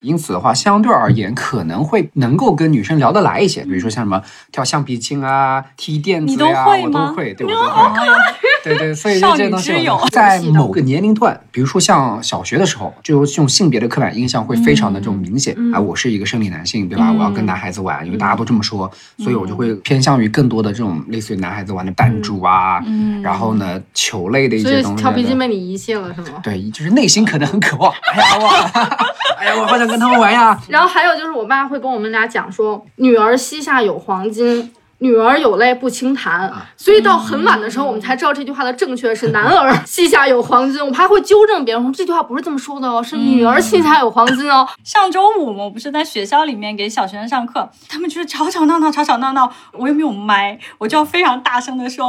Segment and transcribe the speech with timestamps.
[0.00, 3.62] 因此的话，相对而言可能会能够跟女生聊得来一些。
[3.64, 8.39] 比如说像什么跳橡皮筋啊、踢垫子呀，我都会，对我都会。
[8.64, 9.72] 对对，所以这些东西
[10.10, 15.80] 在某个年龄段，比如说像小学的时候，就这种性别的刻板印象会非常的这种明显啊。
[15.80, 17.10] 我是一个生理男性，对吧？
[17.12, 22.82] 我要跟男孩子玩，因为大家都这么说，所以我就会偏向于更多的这种类似于男孩子玩的弹珠啊，
[23.22, 25.02] 然后呢球类的一些东西。
[25.02, 26.40] 跳皮筋被你遗弃了是吗？
[26.42, 27.92] 对，就是内心可能很渴望。
[28.12, 28.48] 哎呀我，
[29.40, 30.60] 哎呀我好想跟他们玩呀。
[30.68, 34.70] 然后还有就是，我爸会跟我们俩讲说，女儿膝下有黄金。
[35.00, 40.86] 女儿有泪不轻弹，所以到很晚的时候，我们才知道这句话的正确是 男儿膝下有黄金。
[40.86, 44.68] 我还会纠正别人说这句话不是这么说的哦，是女儿膝下有黄金哦。
[44.84, 52.04] 上周五我不是在学校里面给小学生上课，他们就是吵吵闹闹，吵吵闹闹，我又没有麦，我就要非常大声的说，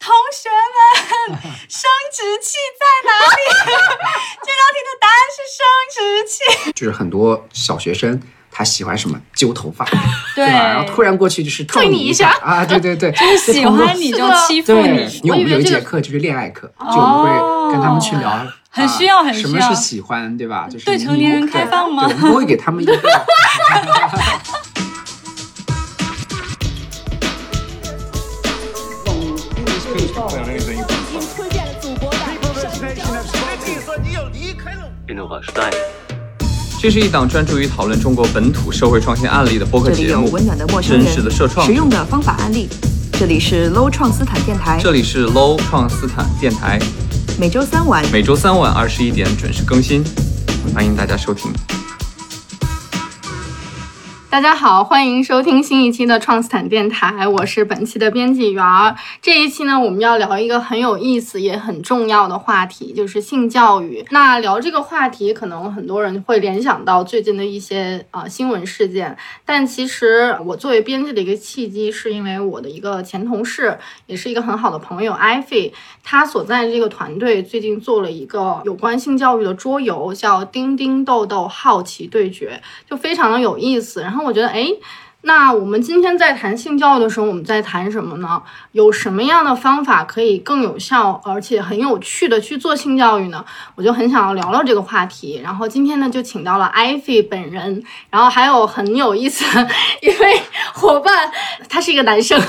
[0.00, 0.50] 同学
[1.30, 1.38] 们，
[1.70, 3.36] 生殖器在哪里？
[4.42, 6.72] 这道题的答案是生殖器。
[6.74, 8.20] 就是很多小学生。
[8.58, 9.20] 他喜欢什么？
[9.34, 9.84] 揪头发，
[10.34, 10.50] 对吧？
[10.50, 12.64] 然后突然过去就是推你一下啊！
[12.64, 15.20] 对对对，就是喜欢你就欺负你。
[15.22, 18.30] 因为我们有一节课就是恋爱课，就我们会跟他们去聊，
[18.70, 19.46] 很需要，很需要。
[19.46, 20.66] 什么是喜欢，对吧？
[20.70, 22.04] 就是对成年人开放吗？
[22.04, 22.98] 我们会给他们一个。
[36.86, 42.68] 这是一档专注于讨论中国本土社会创新案例的播客节目，温暖的陌生人，真实的社创，实用的方法案例。
[43.14, 46.78] 这里是 Low 创斯坦电台，这里是 Low 创斯坦电台，
[47.40, 50.04] 每周三晚，每周三晚二十一点准时更新，
[50.72, 51.50] 欢迎大家收听。
[54.36, 58.94] 大家好，欢迎收听新一期的创斯坦电台，我是本期的编辑员儿。
[59.22, 64.04] 这一期呢，我们要聊一个很有意思也很重要的话题，就是性教育。
[64.10, 75.72] 那聊这个话题，可能很多人会联想到最近的一些啊新闻事件，但其实我作为编辑的一个契机，是因为我的一个前同事，也是一个很好的朋友艾菲，
[76.04, 82.60] 他所在的这个团队最近做了一个有关性教育的桌游，叫《叮叮豆豆好奇对决》，
[82.90, 84.02] 就非常的有意思。
[84.02, 84.66] 然后我觉得，哎，
[85.22, 88.42] 那我们今天在谈性教育的时候，我们在谈什么呢？
[88.72, 93.44] 有什么样的方法可以更有效，而且很有趣的去做性教育呢？
[93.76, 95.40] 我就很想要聊聊这个话题。
[95.42, 99.44] 然后今天呢，就请到了艾菲本人，然后还有很有意思
[100.02, 100.40] 一位
[100.74, 101.30] 伙伴，
[101.68, 102.40] 他是一个男生。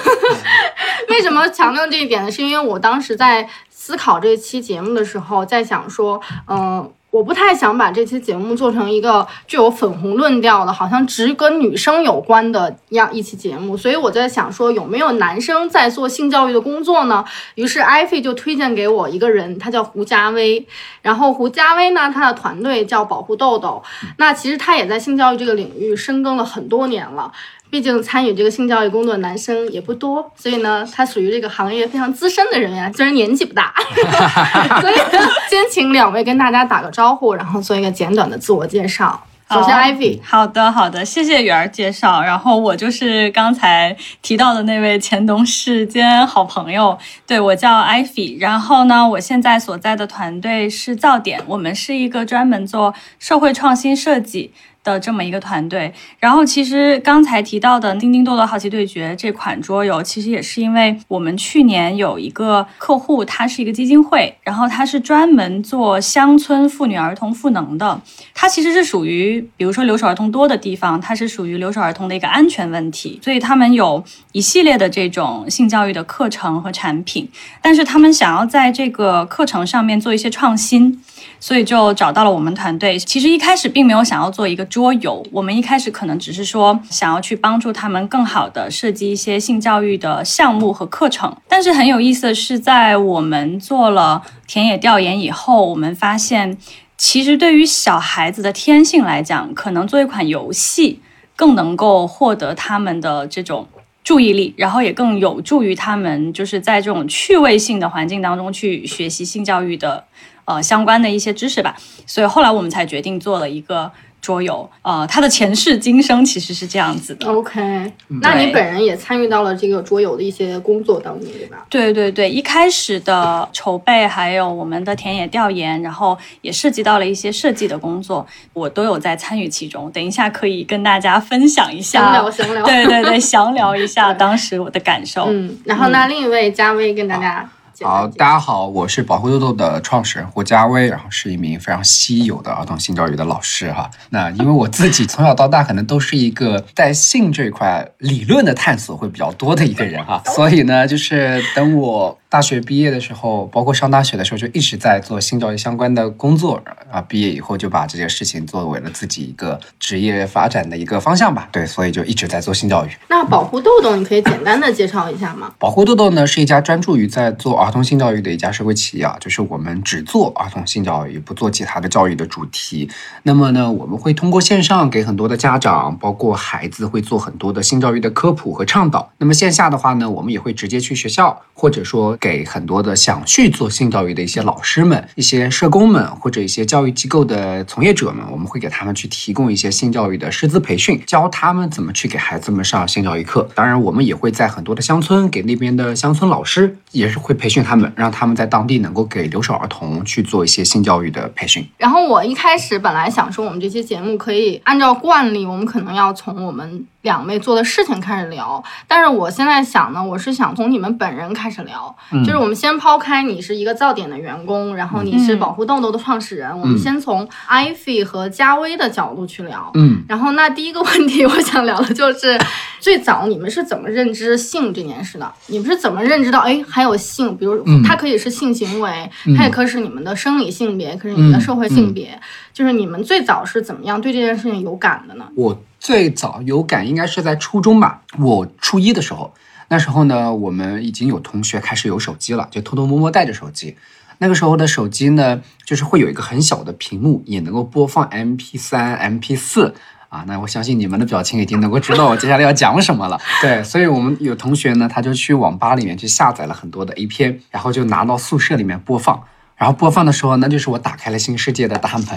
[1.09, 2.32] 为什么强调这一点呢？
[2.32, 6.92] 是因为我当时在思考这期节目的时候，在想说，嗯。
[7.17, 17.25] 我不太想把这期节目做成一个具有粉红论调的，好像只跟女生有关的样一期节目，所以我在想说有没有男生在做性教育的工作呢？
[17.55, 20.63] 于是艾菲就推荐给我一个人，他叫胡佳威。
[21.01, 23.81] 然后胡佳威呢，他的团队叫保护豆豆。
[24.17, 27.31] 那其实他也在性教育这个领域深耕了很多年了。
[27.69, 33.73] 毕竟参与这个性教育工作的男生也不多，所以呢，他属于这个行业非常资深的人员，虽然年纪不大。
[34.81, 39.22] 所以呢先请两位跟大家打个招呼，然后做一个简短的自我介绍。
[39.50, 40.19] 首先，Ivy。
[40.22, 42.22] 好的，好的，谢谢圆儿介绍。
[42.22, 48.41] 然后我就是刚才提到的那位前同事兼好朋友，对我叫 Ivy。
[48.41, 54.51] 然后呢，我现在所在的团队是噪点，我们是一个专门做社会创新设计。
[54.94, 68.02] 的这么一个团队，然后其实刚才提到的《叮叮多多好奇对决》这款桌游，其实也是因为我们去年有一个客户，他是一个基金会，然后他是专门做乡村妇女儿童赋能的，
[68.34, 77.28] 它其实是属于，比如说留守儿童多的地方，它是属于留守儿童的一个安全问题，所以他们有一系列的这种性教育的课程和产品，
[77.62, 81.02] 但是他们想要在这个课程上面做一些创新。
[81.40, 82.97] 所以就找到了我们团队。
[82.97, 91.36] 其实一开始并没有想要做一个桌游，我们一开始可能只是说想要去帮助他们更好的设计一些性教育的项目和课程。
[91.48, 96.56] 但是很有意思的是，在我们做了田野调研以后，我们发现，
[96.96, 101.00] 其实对于小孩子的天性来讲，可能做一款游戏
[101.35, 103.68] 更能够获得他们的这种
[104.03, 110.03] 注意力，然后也更有助于他们就是在这种趣味性的环境当中去学习性教育的。
[110.50, 111.76] 呃，相关的一些知识吧，
[112.06, 113.91] 所以后来我们才决定做了一个
[114.22, 114.69] 桌游。
[114.81, 117.28] 呃，它的前世今生其实是这样子的。
[117.29, 117.91] OK，
[118.22, 121.66] 那你本人也参与到了这个桌游的一些工作当中，对吧？
[121.69, 129.91] 对对对，一开始的筹备，还有我们的田野调研，然后也涉及到了一些设计的工作，我都有在参与其中。
[129.91, 132.66] 等一下可以跟大家分享一下，详聊详聊。
[132.66, 135.25] 对对对，详聊一下当时我的感受。
[135.29, 137.49] 嗯，然后那另一位嘉威跟大家。
[137.82, 143.90] 好，大家好，我是保护豆豆的创始人胡佳薇，然后是一名非常稀有的儿童性教育的老师哈。
[144.09, 152.18] 那因为我自己从小到大可能都是一个在性这一块理论的探索会比较多的一个人哈，所以呢，就是等我。
[152.29, 157.02] 大学毕业的时候，包括上大学的时候，就一直在做性教育相关的工作啊。
[157.02, 161.47] 毕业以后就把这件事情作为了自己一个职业发展的一个方向吧。
[161.53, 162.90] 对，所以就一直在做性教育。
[163.08, 165.53] 那保护豆豆，你可以简单的介绍一下吗？
[165.58, 172.90] 保护豆豆呢是一家专注于在做儿童性教育的一家社会企业啊，就是我们只做儿童性教育，不做其他的教育的主题。
[173.23, 179.09] 那么呢，我们会通过线上给很多的家长，包括孩子，会做很多的性教育的科普和倡导。
[179.18, 182.16] 那么线下的话呢，我们也会直接去学校，或者说。
[182.19, 193.47] 给很多的想去做性教育的一些老师们、一些社工们或者一些教育机构的从业者们，我们会给他们去提供一些性教育的师资培训，教他们怎么去给孩子们上性教育课。
[193.55, 201.67] 当然，我们也会在很多的乡村给那边的乡村老师，也是会培训他们，让他们在当地能够给留守儿童去做一些性教育的培训。
[201.78, 206.85] 然后我一开始本来想说，我们这期节目可以按照惯例，我们可能要从我们。
[207.08, 211.96] 两位做的事情开始聊，但是我现在想呢，我是想从你们本人开始聊，
[212.26, 219.72] 就是我们先抛开你是一个噪点的员工，然后你是保护豆豆的创始人，我们先从 Ivy 和佳威的角度去聊。
[219.76, 222.38] 嗯，然后那第一个问题 我想聊的就是
[222.82, 225.34] 最早你们是怎么认知性这件事的？
[225.48, 227.38] 你们是怎么认知到哎还有性？
[227.38, 232.20] 比如它可以是性行为，它也可以是你们的生理性别，可是你们的社会性别，
[232.54, 235.26] 就是你们最早是怎么样对这件事情有感的呢？
[235.38, 235.58] 我。
[235.79, 239.34] 最早有感应该是在初中吧，我初一的时候，
[239.70, 243.76] 那时候呢，我们已经有同学开始有手机了，就偷偷摸摸带着手机。
[244.20, 249.76] 那个时候的手机呢，就是会有一个很小的屏幕，也能够播放 M P 三、M P 四
[250.09, 250.24] 啊。
[250.26, 253.22] 那我相信你们的表情已经能够知道我接下来要讲什么了。
[253.44, 259.22] 对，所以我们有同学呢，他就去网吧里面去下载了很多的 A 片，然后就拿到宿舍里面播放。
[259.58, 262.08] 然后播放的时候，那就是我打开了新世界的大门。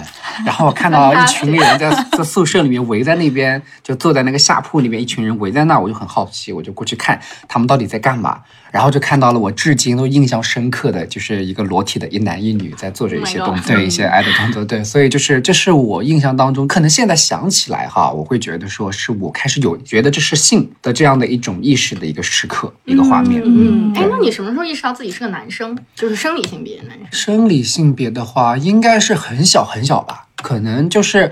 [0.45, 8.41] 然后我看到一群人在在宿舍里面围在那边，就坐在那个下铺里面，一群人围在那，我就很好奇，我就过去看他们到底在干嘛。
[8.71, 23.41] 然后就看到了我至今都印象深刻的就是一个裸体的一男一女在做着一些动作，对一些爱的动作，对，所以就是这是我印象当中，可能现在想起来哈，我会觉得说是我开始有觉得这是性的这样的一种意识的一个时刻，一个画面。
[23.43, 27.30] 嗯，哎，那你什么时候意识到自己是个男生，就是生理性别的男生？
[27.31, 30.27] 生理性别的话，应该是很小很小吧。
[30.35, 31.31] 可能就是，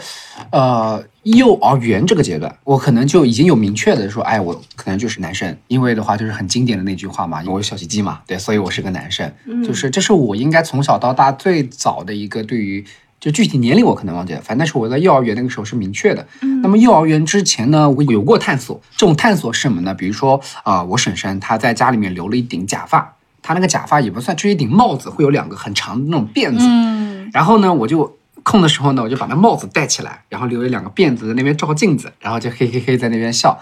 [0.52, 9.30] 呃，幼儿园这个阶段，我可能就已经有明确的说，哎，我可能就是男生，因为的话就是很经典的那句话嘛，我有小鸡鸡嘛，对，所以我是个男生，
[9.66, 12.86] 就是这是我应该从小到大最早的一个对于，
[13.20, 16.26] 就具体年龄我可能忘记了，反正是我在幼儿园那个时候是明确的。
[16.62, 19.94] 那么幼儿园之前呢，我有过探索，这种探索是什么呢？
[19.94, 28.16] 比如说啊，我婶婶她在家里面留了一顶假发，她那个假发也不算，就是一顶帽子，会有两个很长的那种辫子，然后呢，我就。
[28.42, 33.60] 空的时候呢，我就把那帽子戴起来，然后留了两个辫子在那边照镜子，然后就嘿嘿嘿在那边笑，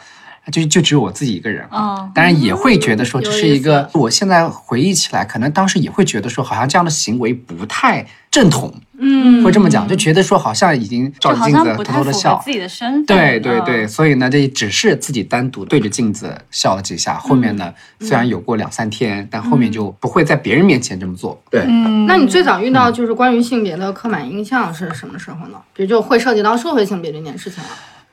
[0.51, 2.09] 就就只有我自己一个人啊。
[2.13, 8.05] 当然也会觉得说这是一个，我现在回忆起来，可能当时也会觉得说，好像这样的行为不太。
[8.29, 21.41] 正统，嗯，会这么讲，就觉得说好像已经照着镜子偷偷的笑，自己的身份，对对对，所以呢，这只是自己单独对着镜子笑了几下，后面呢，虽然有过两三天，但后面就不会在别人面前这么做。
[21.49, 21.65] 对，
[22.05, 25.57] 那你最早遇到就是关于性别的刻板印象是什么时候呢？
[25.73, 27.69] 比如就会涉及到社会性别这件事情了。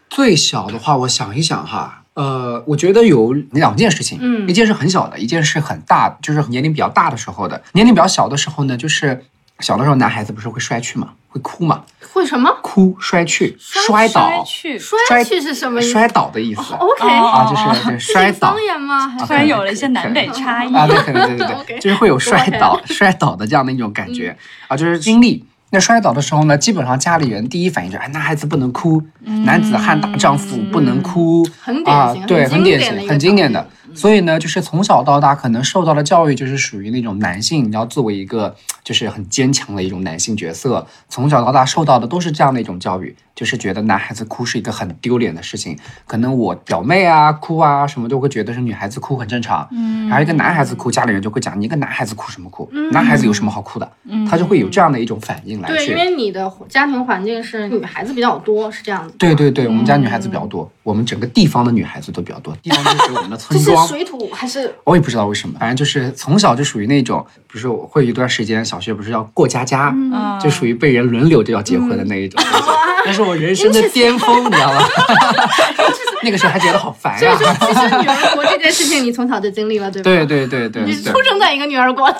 [0.08, 2.03] 最小的话，我想一想哈。
[2.14, 7.60] 呃，我觉得有两件事情，嗯，一件是很小的，一件是很大，就是年龄比较大的时候的。
[7.72, 9.24] 年龄比较小的时候呢，就是。
[9.60, 11.10] 小的时候，男孩子不是会摔去吗？
[11.28, 11.84] 会哭吗？
[12.12, 12.50] 会什么？
[12.60, 14.44] 哭摔去，摔倒，
[15.08, 15.92] 摔去是什么意思？
[15.92, 16.74] 摔倒的意思。
[16.74, 18.50] OK 啊，就是摔倒。
[18.50, 19.16] 方言吗？
[19.24, 25.44] 虽然有了一些南北差异啊，对对对对对， 就是会有摔倒、摔倒的这样的一种感觉啊，就是经历。
[25.74, 29.02] 那摔倒的时候呢，基本上家里人第一反应就是，哎，男孩子不能哭，
[29.44, 33.66] 男子汉大丈夫不能哭，很典，对，很典型，很经典的。
[33.92, 38.54] 所以呢，就是从小到大可能受到的教育就是属于那种男性要作为一个
[38.84, 45.76] 就是很坚强的一种男性角色，从小到大受到的都是这样的一种教育，就是觉得男孩子哭是一个很丢脸的事情。
[46.06, 52.68] 可能我表妹啊哭啊什么都会觉得是女孩子哭很正常，嗯，然后一个男孩子哭，家里人就会讲你一个男孩子哭什么哭？
[52.92, 53.90] 男孩子有什么好哭的？
[54.30, 55.68] 他就会有这样的一种反应来。
[55.68, 59.14] 对，因为你的家庭环境是女孩子比较多，是这样子。
[59.18, 63.86] 对对对，我们家女孩子比较多，我们整个地方的女孩子都比较多，地方就是我们的村 庄。
[63.86, 64.72] 水土还是？
[64.84, 69.94] 我也不知道为什么，反正就是从小就属于那种，比如说会有一段时间小学不是要过家家，
[70.40, 72.42] 就属于被人轮流就要结婚的那一种。
[73.04, 74.82] 但是我人生的巅峰， 你知道吗？
[76.22, 80.04] 那个时候还觉得好烦所以说，其实女儿国这件事情你从小就经历了，对吧？
[80.04, 82.10] 对对对对，你出生在一个女儿国，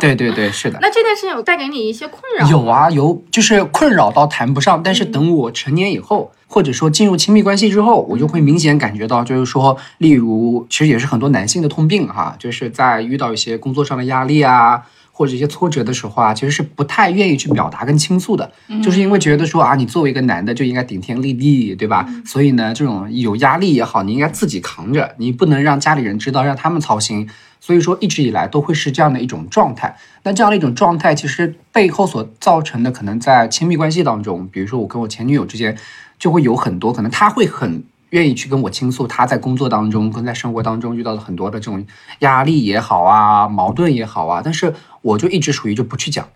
[0.00, 0.78] 对 对对，是的。
[0.80, 2.48] 那这件事情有带给你一些困扰？
[2.48, 14.80] 有啊，有，就是困扰倒谈不上，但是等我成年以后，或者说进入亲密关系之后，我就会明显感觉到，就是说，例如，其实也是很多男性的通病哈，就是在遇到一些工作上的压力啊。
[15.12, 18.50] 或者一些挫折的时候啊，其实是不太愿意去表达跟倾诉的，
[18.82, 22.08] 就是因为觉得说啊，你作为一个男的就应该顶天立地，对吧？
[22.24, 27.28] 所以呢，这种有压力也好，你应该自己扛着，你不能让家里人知道，让他们操心。
[27.60, 29.96] 所以说一直以来都会是这样的一种状态。
[30.24, 35.76] 那这样的一种状态，其实背后所造成的，可能在亲密关系当中，比如说我跟我前女友之间，
[36.18, 37.84] 就会有很多可能他会很。
[38.12, 41.86] 愿意去跟我倾诉他在工作当中跟在生活当中遇到了很多的这种
[42.18, 46.28] 压力也好啊，矛盾也好啊，但是我就一直属于就不去讲。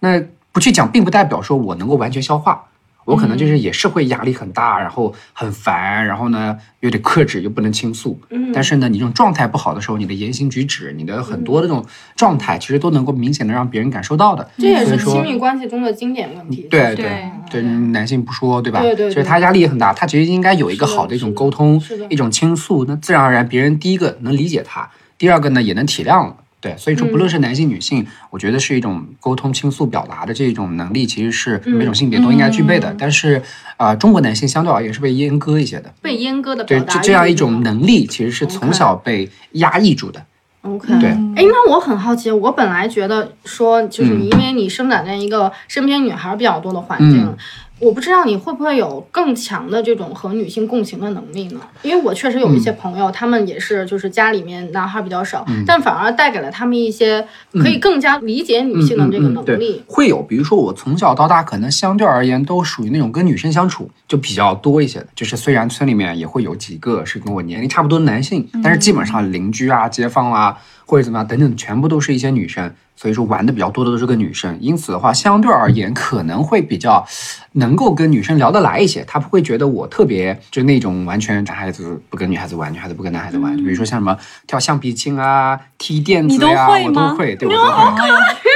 [0.00, 0.22] 那
[0.52, 2.64] 不去讲，并不代表说我能够完全消化。
[3.06, 8.20] 我可能就是也是会压力很大，然后很烦，然后呢有点克制，又不能倾诉。
[8.28, 11.82] 嗯，但是呢，你这种状态不好的时候，你的言行举止，你的很多的这种
[12.16, 14.46] 状态，其实都能够明显的让别人感受到的。
[14.58, 16.66] 这也是亲密关系中的经典问题。
[16.68, 18.80] 对对对，男性不说，对吧？
[18.80, 26.32] 对对，就是他压力也很大，他其实应该有一个好的一种沟通，一种倾诉，那自然而然别人第一个能理解他，第二个呢也能体谅。
[26.66, 32.92] 对，所以说不论是男性女性，我觉得是一种沟通、倾诉、表达的这种能力，其实是每种性别都应该具备的。
[32.98, 33.40] 但是，
[33.76, 36.64] 啊，中国男性相对而言是被阉割一些的，被阉割的。
[36.64, 40.20] 对，这这样一种能力，其实是从小被压抑住的。
[40.62, 41.10] OK，对。
[41.10, 47.32] 哎，那我很好奇，我本来觉得说，就是因为你生长在一个身边女孩比较多的环境。
[47.78, 51.60] 我不知道你会不会有更强的这种和女性共情的能力呢？
[51.82, 59.82] 因为我确实有一些朋友，他们也是就是家里面男孩比较少，但反而带给了他们一些可以更加理解女性的这个能力。
[59.86, 70.56] 会有，比如说我从小到大可能相对而言都属于那种跟女生相处就比较多一些的，就是虽然村里面也会有几个是跟我年龄差不多的男性，但是基本上邻居啊、街坊啊
[70.86, 72.72] 或者怎么样等等，全部都是一些女生。
[72.98, 77.06] 所以说玩的比较多的都是个女生，因此的话，相对而言可能会比较
[77.52, 79.04] 能够跟女生聊得来一些。
[79.06, 83.54] 他不会觉得我特别就那种完全男孩子不跟女孩子玩，女孩子不跟男孩子玩。
[83.58, 84.16] 比如说像什么
[84.46, 88.08] 跳橡皮筋啊、踢垫子呀，我都会， 对我都会。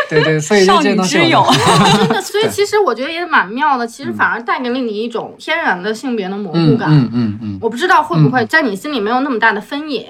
[0.08, 1.44] 对对，所以这些东西有。
[1.98, 3.86] 真的，所以其实我觉得也蛮妙的。
[3.86, 6.88] 其实反而带给了你一种天然的性别的模糊感。
[6.90, 7.58] 嗯嗯嗯。
[7.60, 10.08] 我不知道会不会在你心里没有那么大的分野。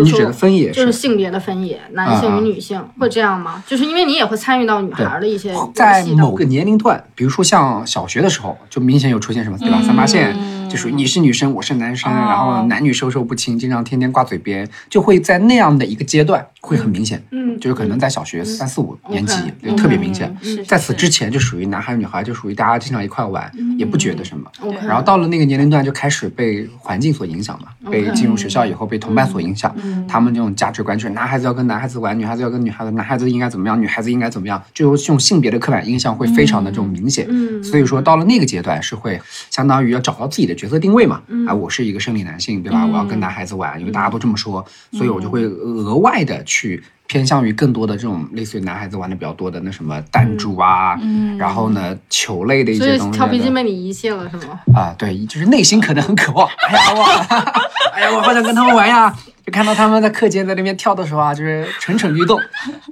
[0.00, 3.62] 你指的分野就是性别的分野，男性与女性会这样吗？
[3.66, 9.80] 就是因为你也会参与到女孩的一些在某个年龄段，比如说像小学的时候，就明显有出现什么对吧？
[9.82, 10.36] 三八线
[10.68, 17.22] 就属于你是女生，我是男生，然后男女授受不亲，经常天天挂嘴边，就会在那样的一个阶段会很明显。
[17.30, 19.34] 嗯，就是可能在小学三四五年级
[19.64, 20.34] 就特别明显。
[20.66, 24.50] 在此之前就属于男孩女孩，就属于大家经常一块玩，也不觉得什么。
[24.86, 29.74] 然后到了那个年龄段，就开始被环境所影响嘛，被进入学校以后被同伴所影响。
[30.06, 37.26] 他们这种价值观就是男孩子要跟男孩子玩，女孩子要跟女孩子，男孩子应该怎么样，女孩子应该怎么样，就这种性别的刻板印象会非常的这种明显。
[37.30, 39.18] 嗯，所以说到了那个阶段是会
[39.50, 41.22] 相当于要找到自己的角色定位嘛。
[41.46, 42.84] 啊，我是一个生理男性，对吧？
[42.84, 46.57] 我要跟男孩子玩，因为大家都这么说，所以我就会额外的去。
[47.06, 50.98] 偏向于更多的这种类似于男孩子玩的比较多的那什么弹珠啊，
[51.38, 53.16] 然后呢球类的一些东西。
[53.18, 54.60] 跳皮筋被你遗弃了是吗？
[54.74, 56.46] 啊，对，就是内心可能很渴望。
[56.68, 57.02] 哎呀我，
[57.94, 59.14] 哎呀我好想跟他们玩呀！
[59.48, 62.38] 就看到他们在课间在那边跳的时候啊，就是蠢蠢欲动，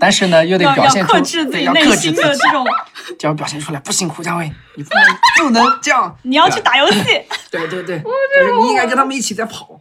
[0.00, 2.64] 但是呢又得表现出克制自己内心的这种，
[3.18, 5.04] 就要表现出来不行，胡佳伟，你不能
[5.38, 7.02] 不能这样，你要去打游戏。
[7.50, 9.78] 对 对对，就是你应该跟他们一起在跑。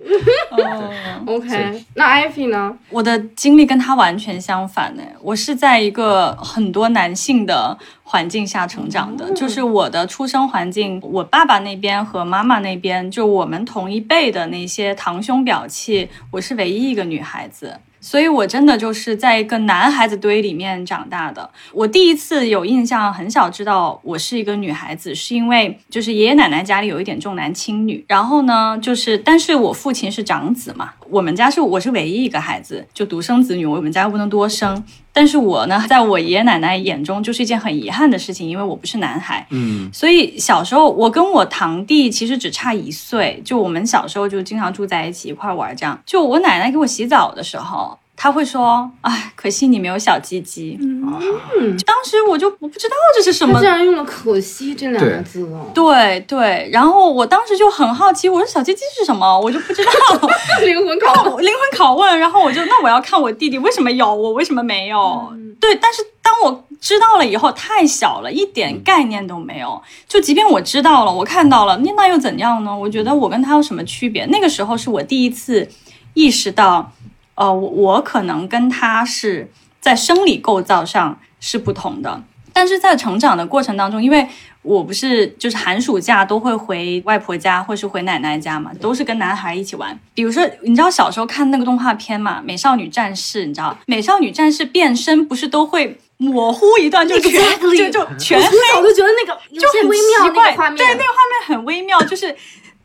[0.52, 0.92] 哦，
[1.26, 2.74] OK，那艾菲呢？
[2.90, 5.04] 我的经历跟他完全相反呢。
[5.22, 7.78] 我是在一个很多男性的
[8.08, 17.80] 环境下成长的，就是我的出生环境，我爸爸那边和妈妈那边，就我们同一辈的那些堂兄表弟，我是唯一一个女孩子。
[18.00, 21.50] 所以，我真的就是在一个男孩子堆里面长大的。
[21.74, 28.06] 我第一次有印象，很小知道我是一个女孩子，是因为就是爷爷奶奶家里有一点重男轻女。
[28.08, 34.86] 然后呢，就是但是我父亲是长子嘛，我们家是我是唯一一个孩子，就独生子女，我们家又不能多生。
[35.16, 39.48] 但是我呢，在我爷爷奶奶眼中就是一件很遗憾的事情，因为我不是男孩。
[39.50, 45.98] 嗯，所以小时候我跟我堂弟其实只差一岁，就我们小时候就经常住在一起一块玩，这样。
[46.06, 55.70] 就我奶奶给我洗澡的时候，他会说：“哎，可惜你没有小鸡鸡。”嗯，当时我就我不知道这是什么，竟然用了“可惜”这两个字哦。
[55.74, 59.40] 对对，然后我当时就很好奇，我说小鸡鸡是什么？
[59.40, 59.92] 我就不知道。
[60.66, 65.32] 灵魂拷问灵魂拷问，然后我就那我要看我弟弟为什么有，我为什么没有？
[65.60, 69.82] 对，但是当我知道了以后，太小了，一点概念都没有。
[70.08, 72.76] 就即便我知道了，我看到了，那那又怎样呢？
[72.76, 74.26] 我觉得我跟他有什么区别？
[74.28, 75.68] 那个时候是我第一次
[76.14, 76.92] 意识到。
[77.36, 79.50] 呃，我可能跟他是
[79.80, 82.24] 在生理构造上是不同的，
[82.54, 84.28] 但是在成长的过程当中，因为
[84.62, 90.00] 我不是就是寒暑假都会回外婆家或是回奶奶家嘛，都是跟男孩一起玩。
[90.14, 102.34] 比如说，你知道小时候看那个动画片嘛，《美少女战士》，你知道，《美少女战士》变身不是都会模糊一段，就全就就全黑，我就觉得那个就很奇怪，对，那个画面很微妙，就是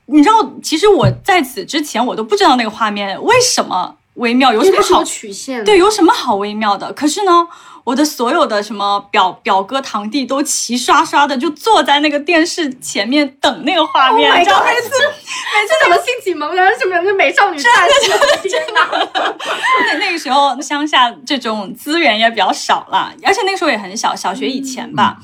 [0.07, 3.97] 你知道，其实我在此之前我都不知道那个画面为什么。
[4.21, 5.65] 微妙有什么好曲线？
[5.65, 6.93] 对，有什么好微妙的？
[6.93, 7.49] 可是呢，
[7.85, 14.31] 我的所有的什么表表哥堂弟都齐刷刷的就坐在那个电视前面等那个画面。
[14.39, 16.65] 你知道每次 每次怎么兴起萌芽？
[16.79, 18.49] 什么那美少女战士？
[18.49, 19.09] 天哪！
[19.87, 25.17] 那 那个时候乡下这种资源也比较少了，而且那个时候也很小，小学以前吧。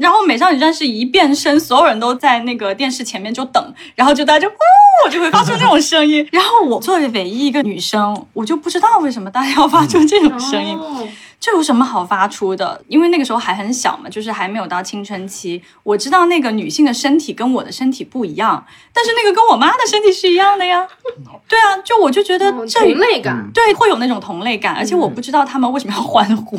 [0.00, 6.26] 然后美少女战士一变身，所有人都在那个电视前面就等，然后就大家就呜，就会发出这种声音。
[6.32, 10.78] 然后我作为唯一一个女生，我就不知道为什么大家要发出这种声音。
[11.44, 12.82] 这有什么好发出的？
[12.88, 15.62] 因为那个时候还很小嘛，就是还没有到青春期。
[15.82, 20.88] 我知道那个女性的身体跟我的身体不一样，但是那个跟我妈的身体是一样的呀。
[21.46, 24.74] 对啊，就我就觉得这同类感，对，会有那种同类感。
[24.74, 26.58] 而且我不知道他们为什么要欢呼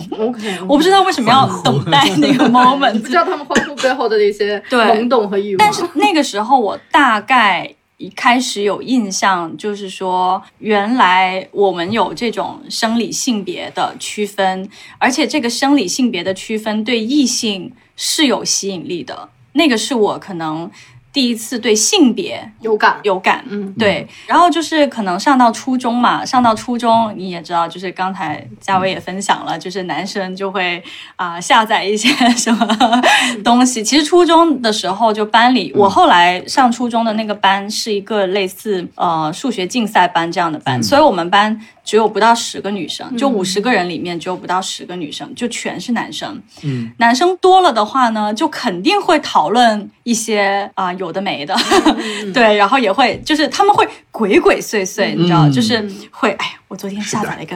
[0.67, 5.57] 我不知道为什么要等待那个 moment，不知道他们欢呼背后的那些懵懂和欲望。
[5.57, 7.74] 但是那个时候我大概。
[7.97, 19.29] 一开始有印象，就是说，原来我们有这种生理性别的区分，而且这个生理性别的区分对异性是有吸引力的。
[19.53, 20.69] 那个是我可能。
[21.15, 22.97] 第一次对性别有感。
[23.03, 30.83] 有感，嗯，对，然后就是可能上到初中嘛，上到初中你也知道，就是刚才嘉伟也分享了，就是男生就会
[31.15, 32.67] 啊下载一些什么
[33.45, 33.81] 东西。
[33.81, 41.61] 其实初中的时候，就班里，我后来上初中的那个班是一个类似呃数学竞赛班这样的班，所以我们班。
[41.85, 46.41] 只有不到十个女生，就五十个人里面只有不到十个女生，就全是男生。
[46.63, 51.55] 嗯，男生多了的话呢，就肯定会讨论一些啊有的没的，
[52.33, 56.51] 对，然后也会就是他们会鬼鬼祟祟，你知道，就是会哎。
[56.67, 57.55] 我昨天下载了一个，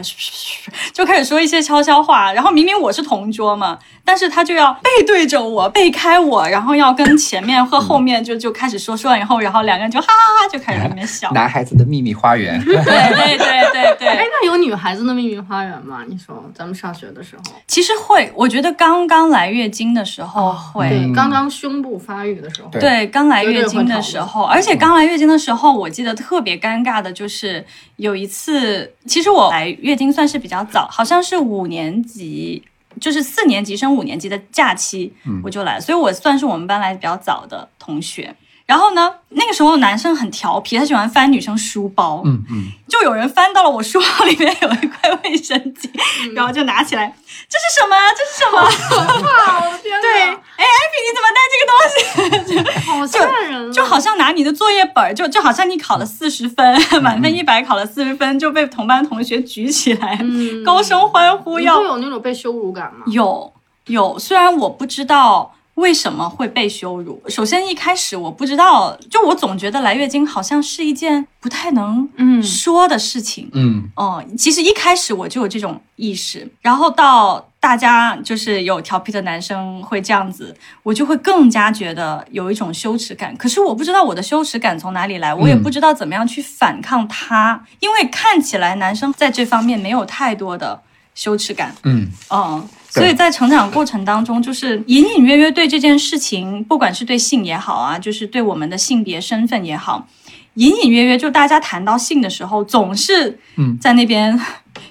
[0.94, 11.32] 就开始说一些悄悄话，然后明明我是同桌嘛，但是他就要背对着我，背开我，然后要跟前面和后面就就开始说，说完以后，然后两个人就哈哈哈就开始在那边笑。
[11.34, 12.64] 男孩子的秘密花园。
[12.64, 14.08] 对对对对对。
[14.14, 16.04] 哎，那有女孩子的秘密花园吗？
[16.08, 27.66] 你说咱们上学的时候，其实会，我觉得刚刚来月经的时候会，对，刚刚胸部发育的时候，对，刚来月经的时候，而且刚来月经的时候，我记得特别尴尬的就是
[27.98, 28.94] 有一次。
[29.06, 32.64] 其实我来月经算是比较早，好像是五年级，
[33.00, 38.36] 就是四年级升五年级的假期，我就来，所以我算是我们班来比较早的同学。
[38.70, 45.90] 然后呢，那个时候男生很调皮，他喜欢翻女生书包，嗯嗯，就有人翻到了我书包里面有一块卫生巾，
[46.36, 47.12] 然后就拿起来。
[47.50, 47.96] 这是什么？
[48.16, 48.62] 这是什么？
[48.88, 49.66] 可怕！
[49.66, 52.88] 我的天对，哎，艾比，你怎么带这个东西？
[52.88, 53.74] 好吓人！
[53.74, 60.20] 就好像拿你的作业本，就就好像你考了四十分，满分一百，考了四十分就被同班同学举起来，
[60.64, 61.60] 高声欢呼。
[61.60, 63.06] 要有那种被羞辱感吗？
[63.08, 63.52] 有
[63.88, 65.56] 有，虽然我不知道。
[65.80, 67.22] 为什么会被羞辱？
[67.28, 83.36] 首先一开始我不知道，就我总觉得来月经好像是一件不太能嗯说的事情，嗯哦，其实一开始我就有这种意识，然后到大家就是有调皮的男生会这样子，我就会更加觉得有一种羞耻感。
[83.38, 90.82] 可是我不知道我的羞耻感从哪里来，我也不知道怎么样去反抗它，因为看起来男生在这方面没有太多的
[91.16, 92.68] 羞耻感，嗯嗯。
[92.90, 100.08] 所以在成长过程当中，就是隐隐约约对这件事情，不管是对性也好啊，就是对我们的性别身份也好，
[100.56, 103.40] 隐隐约约就大家谈到性的时候，总是
[103.80, 104.40] 在那边。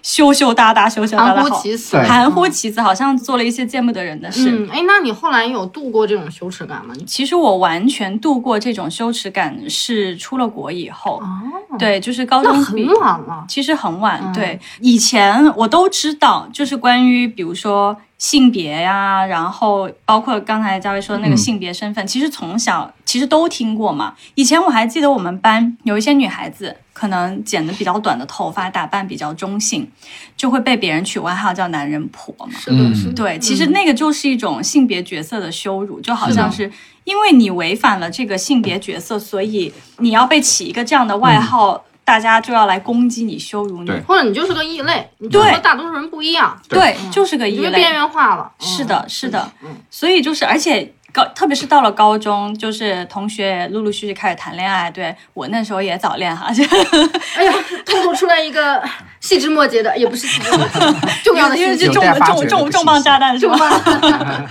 [0.02, 4.50] 羞羞答答，羞羞答答，含糊其辞，含糊其辞，好像做了一些见不得人的事。
[4.50, 6.94] 嗯，哎，那你后来有度过这种羞耻感吗？
[7.06, 11.20] 其实我完全度过这种羞耻感是出了国以后。
[11.22, 14.32] 哦，对，就是高中很晚了，其实很晚。
[14.32, 22.92] 对，以前我都知道，就是关于比如说性别呀，然后包括刚才嘉威说的那个性别身份，其实从小。
[23.08, 24.14] 其实都听过嘛。
[24.34, 29.90] 以前我还记得我们班有一些女孩子，可能剪的比较短的头发，打扮比较中性，
[30.36, 32.52] 就会被别人取外号叫“男人婆”嘛。
[32.58, 33.14] 是的，是的。
[33.14, 36.70] 对，其实那个就是一种性别角色的羞辱，就好像是
[37.04, 41.82] 因为你违反了这个性别角色，所以你要被起一个这样的外号。
[42.04, 46.58] 大家就要来攻击你、羞辱你，或者你就是个异类，你就和大多数人不一样。
[46.66, 48.50] 对，就是个异类，边缘化了。
[48.60, 49.52] 是的，是的。
[49.90, 54.90] 所以就是，而且高，特别是到了高中，就是同学陆陆续续开始谈恋爱。
[54.90, 56.62] 对我那时候也早恋哈，就
[57.36, 57.52] 哎呀，
[57.84, 58.82] 透露出来一个
[59.20, 60.80] 细枝末节的，也不是细枝末节，
[61.24, 63.56] 重要的因为是重重重重磅炸弹是吧？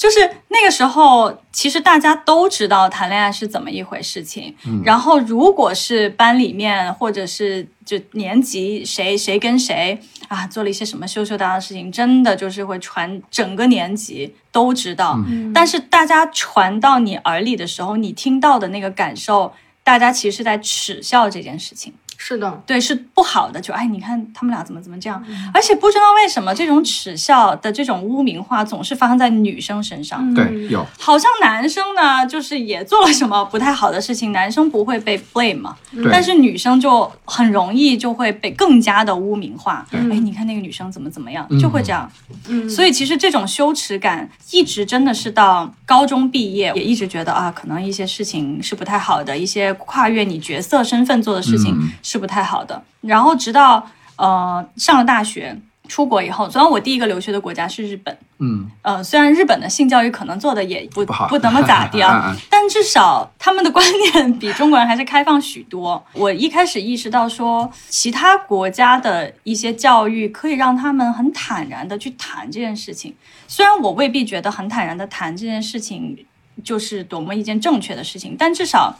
[0.00, 4.56] 就是那个时候，其实大家都知道谈恋爱是怎么一回事情。
[4.82, 15.18] 然后，如果是班里面或者是就年级谁谁跟谁啊做了一些什么羞羞答答的事情，真的就是会传整个年级都知道。
[15.52, 19.52] 但是大家传到你耳里的时候，你听到的那个感受，
[19.84, 21.92] 大家其实是在耻笑这件事情。
[22.22, 23.58] 是的，对，是不好的。
[23.58, 30.34] 就哎，你看他们俩怎么怎么这样，而且不知道为什么这种耻笑的这种污名化总是发生在女生身上。
[30.34, 35.74] 对，有，好像男生呢，就是也做了什么不太好的事情，男生不会被 blame 嘛，
[36.12, 39.86] 但是女生就很容易就会被更加的污名化。
[39.90, 42.10] 哎，你看那个女生怎么怎么样，就会这样。
[42.48, 51.74] 嗯，所以其实这种羞耻感一直真的是到高中毕业，也一直觉得啊，可能一些事情是不太好的，一些跨越你角色身份做的事情。
[52.10, 52.82] 是不太好的。
[53.02, 66.04] 然后直到呃上了大学，出国以后，虽然我第一个留学的国家是日本，嗯，呃，虽然日本的性教育可能做的也不不怎么咋地啊， 但至少他们的观念比中国人还是开放许多。
[66.12, 73.14] 我一开始意识到说，其他国家的一些教育可以让他们很坦然的去谈这件事情，
[73.46, 76.26] 虽然我未必觉得很坦然的谈这件事情
[76.64, 78.96] 就是多么一件正确的事情，但至少。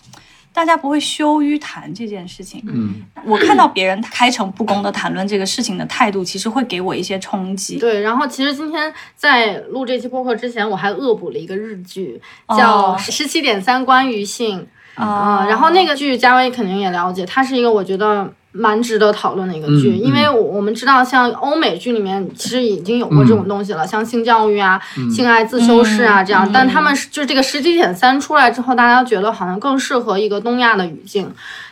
[0.52, 2.62] 大家不会羞于谈这件事情。
[2.66, 7.78] 嗯，我看到别人开诚布公的谈论这个事情的态度，其实会给我一些冲击。
[7.78, 14.66] 对，然后其实今天在录这期播客之前，我还恶补了一个日剧，叫《十七点三关于性》
[15.02, 15.46] 啊。
[15.48, 18.32] 然后那个剧，嘉威肯定也了解，它是一个我觉得。
[18.52, 24.80] 蛮值得讨论的一个剧，因为我们知道，像欧美剧里面其实已经有过这种东西了，像性教育啊、
[25.14, 31.30] 性爱自修室啊这样，但他们就是这个十几点三出来之后，大家觉得好像更适合一个东亚的语境。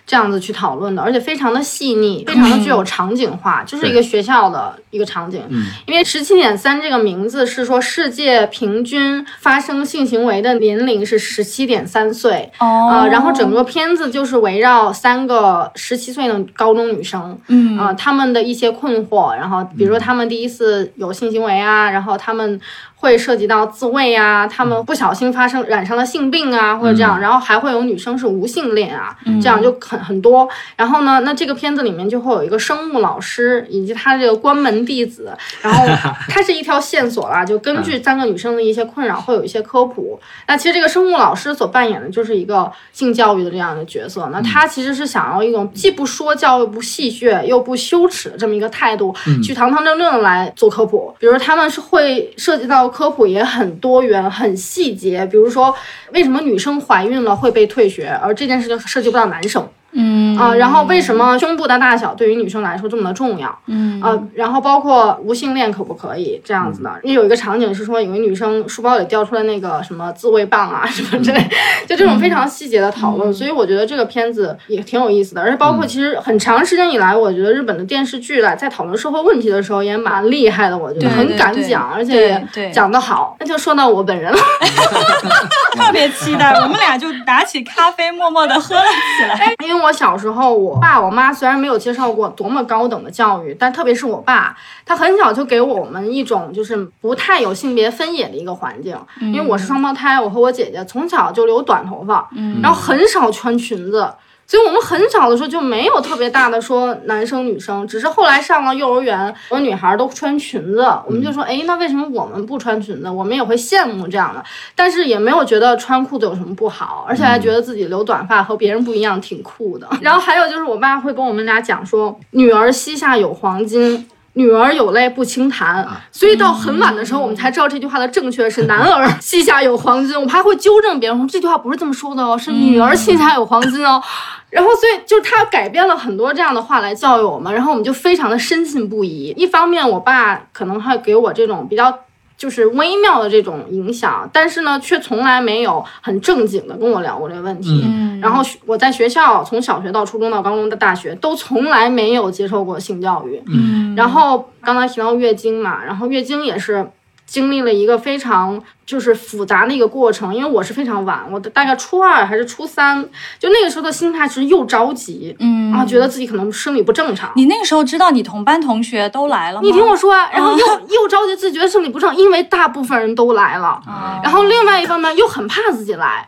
[0.08, 5.42] 这样子去讨论的，而且非常的细腻，非常的具有场景化，就是一个学校的一个场景。
[5.50, 17.76] 嗯，因为十七点三这个名字是说世界平均发生性行为的年龄是十七点三岁哦，然后整个片子就是围绕三个十七岁的高中女生，嗯。
[17.76, 22.58] 啊，他们的一些困惑，然后比如说他们第一次有性行为啊，然后他们。
[23.00, 30.48] 会涉及到自慰啊，他们不小心发生染上了性病啊，或者这样，然后还会有女生是无性恋啊，这样就很很多。
[30.74, 35.32] 然后呢，那这个片子里面就会有一个生物老师以及他这个关门弟子，
[35.62, 35.86] 然后
[36.28, 40.18] 它是一条线索啦，就根据三个女生的一些困扰，会有一些科普。
[40.48, 51.14] 那其实这个生物老师所扮演的就是一个性教育的这样的角色，那他其实是想要一种既不说教又不戏谑又不羞耻的这么一个态度，去堂堂正正的来做科普。
[51.20, 52.87] 比如他们是会涉及到。
[52.88, 55.74] 科普也很多元、很细节，比如说
[56.12, 59.66] 为什么女生怀孕了会被退学，而这件事情涉及不到男生。
[59.92, 63.58] 嗯啊，然后为什么胸部的大小对于女生来说这么的重要？
[63.66, 66.90] 嗯啊，然后包括无性恋可不可以这样子的？
[67.02, 71.48] 因为有一个场景是说，有一个女生书包里掉出来那个什么自慰棒啊什么之类，
[71.88, 73.32] 就这种非常细节的讨论。
[73.32, 83.36] 所以我觉得这个片子也挺有意思的，而且包括其实很长时间以来，我觉得日本的电视剧来在讨论社会问题的时候也蛮厉害的，我觉得很敢讲，而且讲得好。
[83.40, 84.38] 那就说到我本人了，
[85.76, 88.82] 特别期待，我们俩就拿起咖啡默默的喝了
[89.18, 89.78] 起来，因为。
[89.78, 98.96] 我小时候，我爸我妈虽然没有接受过多么高等的教育，但特别是我爸，他很小就给我们一种就是不太有性别分野的一个环境。
[99.20, 102.28] 因为我是双胞胎，我和我姐姐从小就留短头发，
[102.62, 104.08] 然后很少穿裙子。
[104.48, 113.10] 所以我们很小的时候就没有特别大的说男生女生，只是后来上了幼儿园，我女孩都穿裙子，我们就说，哎，那为什么我们不穿裙子？
[113.10, 114.42] 我们也会羡慕这样的，
[114.74, 119.86] 但是也没有觉得穿裤子有什么不好，而且还觉得自己留短发和别人不一样，挺酷的。
[120.00, 124.08] 然后还有就是我爸会跟我们俩讲说，女儿膝下有黄金。
[124.38, 130.14] 女儿有泪不轻弹，所以到很晚的时候，我们才知道这句话的正确是男儿 膝下有黄金。
[130.14, 134.00] 我们还会纠正别人说这句话不是这么说的哦，是女儿膝下有黄金哦。
[134.50, 139.34] 然后，所以就是他改编了很多这样的话来教育我们，然后我们就非常的深信不疑。
[139.36, 141.92] 一方面，我爸可能还给我这种比较。
[142.38, 147.84] 就是微妙的这种影响，但是呢，却从来没有很正经的跟我聊过这个问题。
[147.84, 153.42] 嗯，然后我在学校从小学到初中到高中到大学都从来没有接受过性教育。
[153.48, 156.88] 嗯，然后刚才提到月经嘛，然后月经也是。
[157.28, 163.06] 经历了一个非常就是复杂的一个过程，因为我是非常晚，我的大概初二还是初三，
[163.38, 167.30] 就那个时候的心态其实又着急，嗯啊，觉得自己可能生理不正常。
[167.36, 169.60] 你那个时候知道你同班同学都来了吗？
[169.62, 173.78] 你听我说，然后又 又着急自己觉得生理不正，因为大部分人都来了，
[174.22, 176.26] 然后另外一方面又很怕自己来，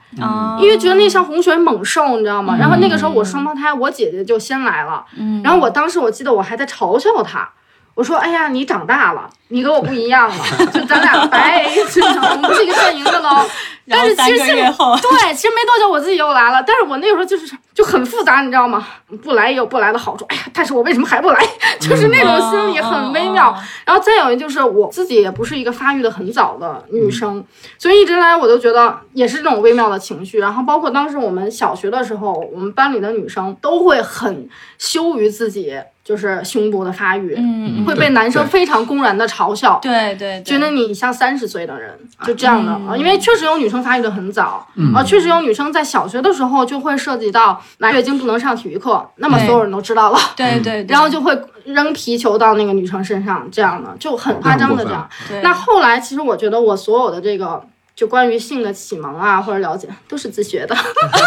[0.60, 2.56] 因为觉得那像洪水猛兽，你知道吗？
[2.60, 5.02] 然后那个时候我双胞胎，我姐姐就先来了，
[5.42, 7.48] 然后我当时我记得我还在嘲笑她。
[7.94, 13.44] 我说：“哎呀，你长大了，你跟我不一样了， 就咱俩白 A，，我们不是一个阵营的喽。
[13.92, 14.46] 但是其实
[15.02, 18.86] 对，其实没多久我自己又来了，但是我那个时候就是就很复杂，你知道吗？
[19.20, 20.24] 不来也有不来的好处。
[20.28, 21.40] 哎呀，但是我为什么还不来？
[21.80, 23.52] 就是那种心理很微妙。
[23.84, 27.44] 然后再有一就是我自己也不是一个发育的很早的女生，
[27.78, 30.38] 所以一直来我都觉得也是这种微妙的情绪。
[30.38, 55.08] 然后包括当时我们小学的时候，我们班里的女生都会很羞于自己。”就是胸部的发育，嗯，会被男生非常公然的嘲笑，对对，觉得你像三十岁的人，就这样的啊，因为确实有女生发育的很早，啊，确实有女生在小学的时候就会涉及到来月经不能上体育课，那么所有人都知道了，对对，然后就会扔皮球到那个女生身上，这样的就很夸张的这样。
[55.42, 57.62] 那后来其实我觉得我所有的这个。
[58.00, 60.74] 就关于性的启蒙啊，或者了解，都是自学的。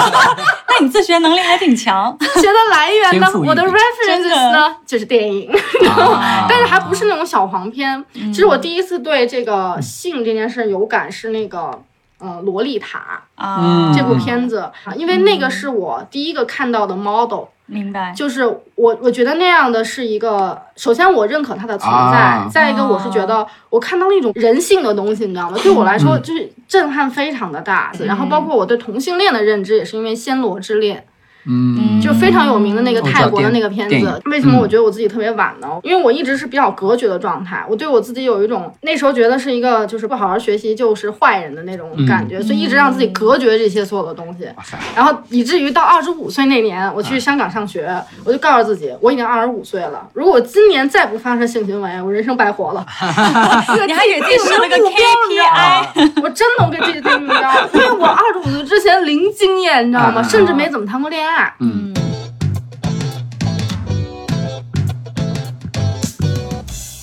[0.67, 2.17] 那你自学能力还挺强。
[2.17, 3.27] 自学的来源呢？
[3.45, 5.51] 我的 references 呢，就是电影，
[6.49, 8.03] 但是还不是那种小黄片。
[8.11, 11.79] 其实我第一次对这个性这件事有感是那个
[12.17, 17.43] 呃《洛丽塔》啊这部片子，因为那个是我第一个看到的 model。
[17.73, 25.57] 明白，就是我，我觉得那样的是一个，首先我认可它的存在，再一个我是觉得我看到了一种人性的东西，你知道吗？
[25.61, 30.97] 对我来说就是震撼非常的大，然后包括我对同性恋的认知也是因为《暹罗之恋》。
[31.45, 35.67] 嗯，就非常有名的那个泰国的那个片子，为什么我觉得我自己特别晚呢？
[35.83, 44.47] 因为我一直是比较隔绝的状态，我对我自己有一种那时候觉得是一个就是不好好学习就是坏人的那种感觉，所以一直让自己隔绝这些所有的东西。
[44.95, 52.85] 然后以至于到二十五岁那年，我去香港上学，我就告诉自己，我已经二十五岁了，如果我今年再不发生性行为，我人生白活了。
[53.85, 60.23] 你还给自己设了个 KPI，我真能给自己定目标，因为我二十五岁之前零经验，你知道吗？
[60.23, 61.32] 甚至没怎么谈过恋爱。
[61.59, 61.93] 嗯，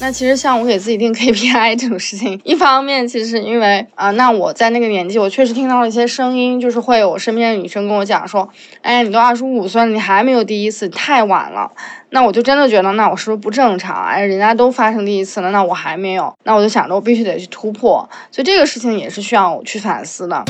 [0.00, 8.48] 那其实像我给自己定 KPI 这种事情，一方面其实是因为啊，那我在那个年纪，我确实听到了一些声音，就是会有我身边的女生跟我讲说，
[8.82, 11.70] 哎，你都二十五岁了，你还没有第一次，太晚了。
[12.12, 14.04] 那我就真的觉得，那我是不是不正常？
[14.04, 20.44] 哎，人家都发生第一次了，那我还没有，那我就想着我必须得去突破，所以这个事情也是需要我去反思的。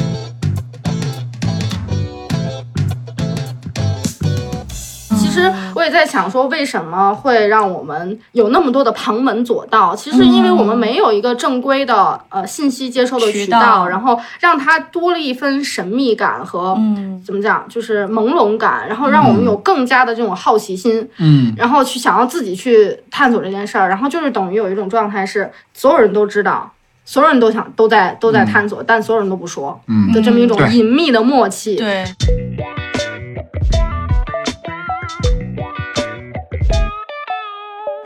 [5.40, 9.96] 实我也在想说，为什么会让我们有那么多的旁门左道？
[9.96, 16.78] 其实因为我们没有一个正规的呃信息接收的渠道，然后让它多了一分神秘感和
[17.24, 26.70] 怎么讲，就是朦胧感，然后让我们有更加的这种好奇心，嗯，然后去想要自己去探索这件事儿，然后就是等于有一种状态是所有人都知道，
[27.04, 30.12] 所有人都想都在都在探索，但所有人都不说，嗯。
[30.12, 32.04] 的这么一种隐秘的默契，对。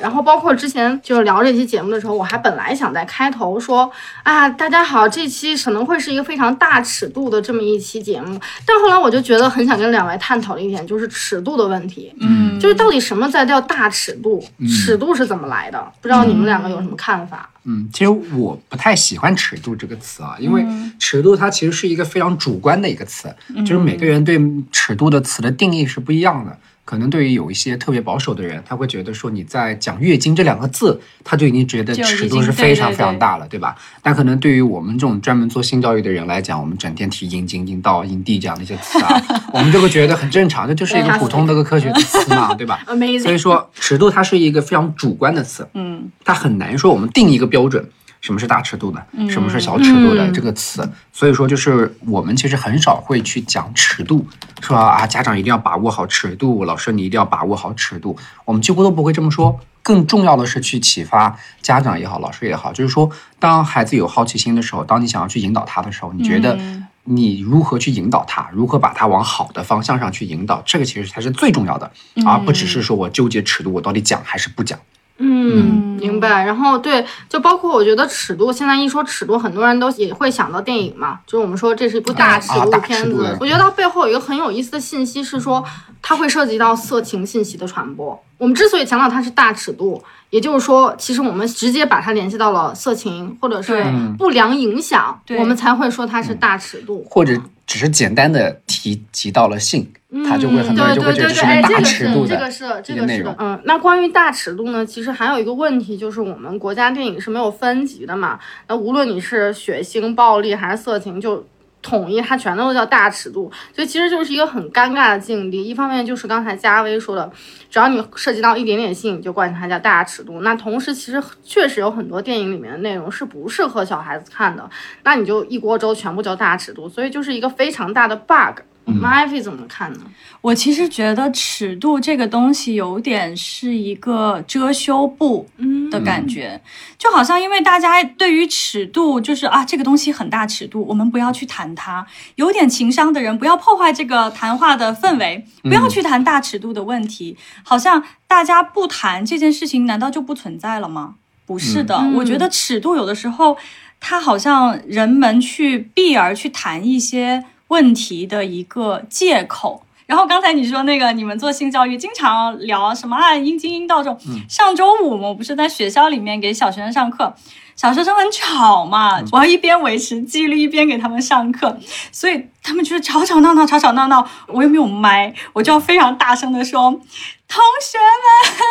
[0.04, 3.90] 然后包括之前就是聊这期节目的时候，我还本来想在开头说
[4.22, 15.82] 啊，大家好，这期可能会是一个非常大尺度的这么一期节目，但后来我就觉得很想跟两位探讨的一点就是尺度的问题，嗯，就是到底什么才叫大尺度，尺度是怎么来的？
[16.02, 17.48] 不知道你们两个有什么看法？
[17.64, 20.62] 嗯，其实我不太喜欢尺度这个词啊，因为
[20.98, 24.38] 尺度它其实是一个非常主观的一个词，就是每个人对
[24.70, 26.54] 尺度的词的定义是不一样的。
[26.84, 33.74] 可能对于有一些特别保守的人，他会觉得说你在讲月经这两个字，他就已经觉得尺度是非常非常大了，对吧？
[34.02, 42.84] 但可能对于我们这种专门做性教育的人来讲，我们整天提阴茎、阴道、阴蒂这样的一些词啊， 我们就会觉得很正常，这就是一个普通的个科学的词嘛，对吧？
[43.22, 47.88] 所以说，尺度它是一个非常主观的词，嗯，它很难说我们定一个标准。
[48.24, 49.06] 什么是大尺度的？
[49.28, 50.90] 什么是小尺度的这个词？
[51.12, 54.26] 所以说，就是我们其实很少会去讲尺度，
[54.62, 59.60] 说啊，家长一定要把握好尺度，老师你一定要把握好尺度，我们几乎都不会这么说。
[59.82, 66.58] 更重要的是去启发家长也好，老师也好，就是说，当孩子有好奇心的时候，当你想要去引导他的时候，你觉得
[67.02, 71.92] 你如何去引导他，如何把他往好的方向上去引导，这个其实才是最重要的，
[72.24, 74.78] 而不只是说我纠结尺度，我到底讲还是不讲。
[75.18, 75.44] 嗯。
[75.56, 76.44] 嗯，明白。
[76.44, 83.36] 然后对，就包括我觉得尺度，现在一说尺度，很多人都也会想到电影嘛，就是我们说这是一部大尺度片子。
[83.40, 85.64] 我觉得它背后有一个很有意思的信息是说，
[86.02, 88.20] 它会涉及到色情信息的传播。
[88.38, 90.02] 我们之所以强调它是大尺度，
[90.34, 93.84] 也就是说，其实我们直接把它联系到了色情或者是
[94.18, 99.88] 不良影响，我们才会说它是大尺度，或者只是简单的提及到了性。
[100.28, 102.50] 他就会很多人就会觉得是大尺度的
[102.84, 103.34] 这个内容。
[103.38, 108.38] 嗯，那关于大尺度呢，其实还有一个问题，就是我们国家电影是没有分级的嘛。
[108.68, 111.44] 那无论你是血腥、暴力还是色情，就
[111.84, 113.52] 统一它全都叫大尺度。
[113.72, 115.62] 所以其实就是一个很尴尬的境地。
[115.62, 117.30] 一方面就是刚才嘉威说的，
[117.70, 120.40] 只要你涉及到一点点性，你就管它叫大尺度。
[120.40, 124.68] 那同时其实确实有很多电影里面的内容是不适合小孩子看的，
[125.02, 128.62] 那你就一锅粥全部叫大尺度，所以就是一个非常大的 bug。
[128.84, 130.00] 麦菲怎么看呢？
[130.40, 135.48] 我其实觉得尺度这个东西有点是一个遮羞布
[135.90, 136.60] 的感觉，
[136.98, 142.06] 就好像因为大家对于尺度就是啊这个东西很大尺度，我们不要去谈它。
[142.34, 147.36] 有点情商的人不要破坏这个谈话的氛围，不要去谈大尺度的问题。
[147.62, 151.14] 好像大家不谈这件事情，难道就不存在了吗？
[151.46, 153.56] 不是的，我觉得尺度有的时候
[153.98, 157.44] 它好像人们去避而去谈一些。
[157.74, 159.82] 问题的一个借口。
[160.06, 163.34] 然后刚才你说那个，你们做性教育经常聊什么啊？
[163.34, 164.18] 阴茎阴道这种。
[164.48, 167.34] 上周五我不是在学校里面给小学生上课，
[167.74, 171.78] 小学生很吵嘛，我要一边维持纪律一边给他们上课，
[172.12, 174.28] 所以他们就是吵吵闹闹，吵吵闹闹。
[174.48, 177.00] 我又没有麦，我就要非常大声的说。
[177.46, 177.98] 同学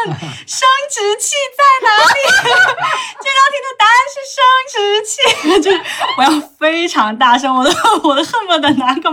[0.07, 2.13] 们， 生殖器在哪里？
[3.21, 4.43] 这道题的答案是生
[4.73, 5.61] 殖器。
[5.61, 5.75] 就是
[6.17, 7.71] 我要非常大声，我都
[8.03, 9.09] 我都恨不得拿个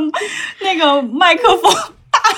[0.60, 1.92] 那个麦克风大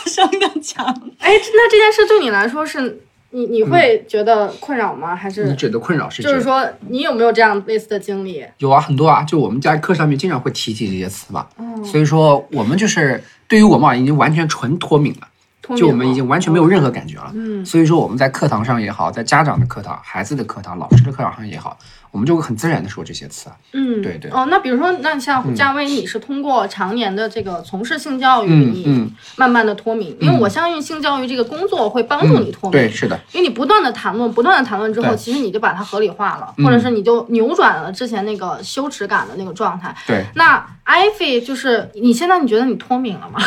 [0.06, 0.84] 声的讲。
[1.18, 5.16] 哎，那这件事对你来说是你你会觉得困扰吗？
[5.16, 6.22] 还是你觉得困扰是？
[6.22, 8.44] 就是说你有没有这样类似的经历？
[8.58, 9.22] 有啊，很多啊。
[9.22, 11.46] 就我们在课上面经常会提起这些词嘛。
[11.84, 15.28] 所以说我们就是对于我们已经完全纯脱敏了。
[15.76, 21.78] 就我们已经完全没有任何感觉了，嗯，所以说我们在课堂上也好，在家长的课堂、孩子的课堂、老师的课堂上也好，
[22.10, 24.28] 我们就会很自然的说这些词，嗯，对对。
[24.32, 39.94] 哦，那比如说，那像嘉威，你是通过常年的这个从事性教育，你慢慢的脱敏，因为我相信性教育这个工作会帮助你脱敏，对，是的，因为你不断的谈论，不断的谈论之后，其实你就把它合理化了，或者是你就扭转了之前那个羞耻感的那个状态。
[40.08, 43.38] 对，那艾菲就是你现在你觉得你脱敏了吗？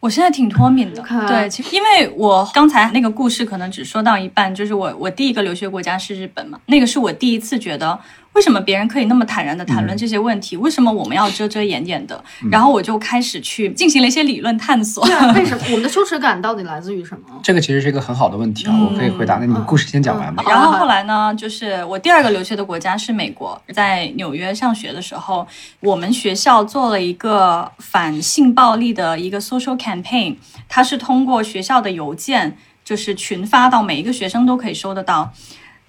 [0.00, 7.98] 我现在挺脱敏的，对，其实因为我刚才那个故事可能只说到一半，就是我我第一个留学国家是日本嘛，那个是我第一次觉得。
[8.38, 10.56] 为什么别人可以那么坦然的谈论这些问题？
[10.56, 12.22] 为什么我们要遮遮掩掩的？
[12.52, 15.02] 然后我就开始去进行了一些理论探索。
[15.34, 17.34] 为什么我们的羞耻感到底来自于什么？
[17.42, 19.38] 这个其实是一个很好的问题啊，我可以回答。
[19.38, 20.44] 那你故事先讲完吧。
[20.46, 25.44] 然后后来呢，就是我第二个留学的国家是美国，在纽约上学的时候，
[25.80, 30.36] 我们学校做了一个反性暴力的一个 social campaign，
[30.68, 35.32] 它是通过学校的邮件，就是群发到每一个学生都可以收得到。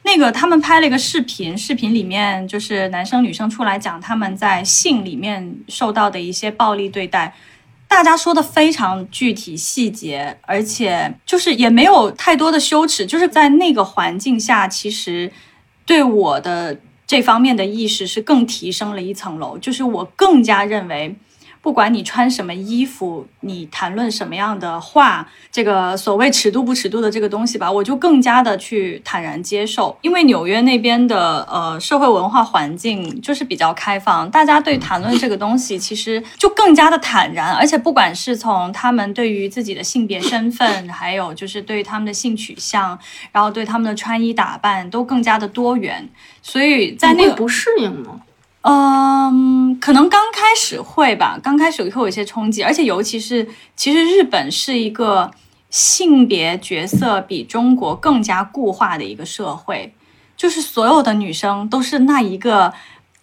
[0.09, 7.35] 那个他们拍了一个视频，视频里面就是男生女生出来讲他们在性里面受到的一些暴力对待，
[7.87, 15.31] 大家说的非常具体细节，而且就是也没有太多的羞耻，就是在那个环境下，其实
[15.85, 21.15] 对我的这方面的意识是更提升了一层楼，就是我更加认为。
[21.61, 29.97] 不管你穿什么衣服，你谈论什么样的话，这个所谓尺度不尺度的这个东西吧，我就更加的去坦然接受。
[30.01, 42.97] 因为纽约那边的呃社会文化环境就是比较开放，大家对谈论这个东西其实就更加的坦然，而且不管是从他们对于自己的性别身份，还有就是对他们的性取向，
[43.31, 46.07] 然后对他们的穿衣打扮都更加的多元。
[46.41, 48.21] 所以在那个不适应吗？
[48.61, 55.31] 嗯，可能刚开始会吧，刚开始会有一些冲击，而且尤其是，其实日本是一个
[55.69, 59.93] 性别角色比中国更加固化的一个社会，
[60.35, 62.73] 就是所有的女生都是那一个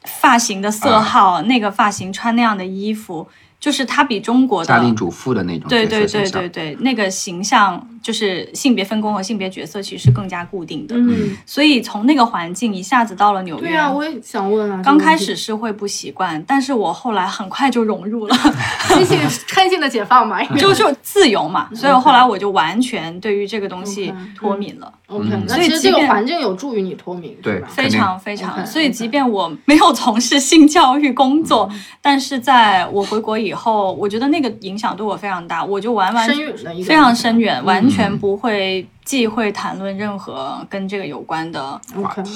[0.05, 3.29] 发型的色号，那个发型穿那样的衣服。
[3.59, 10.95] 就是它比中国的家庭主妇的那种对对对对对那个形象，就是性别分工和性别角色其实是更加固定的。
[10.97, 14.81] 嗯，所以从那个环境一下子到了纽约，对啊，我也想问啊。
[14.85, 18.37] 刚开始是会不习惯，但是我后来很快就融入了，
[18.87, 21.69] 开心开心的解放嘛， 就就自由嘛。
[21.75, 24.93] 所以后来我就完全对于这个东西脱敏了。
[25.09, 28.65] OK，那其实这个环境有助于你脱敏，对，非常非常。
[28.65, 31.69] 所以即便我没有从事性教育工作，
[32.01, 41.81] 但是在我回国以后，我觉得那个影响对我非常大，我就完完深远非常深远，完全不会忌讳谈论任何跟这个有关的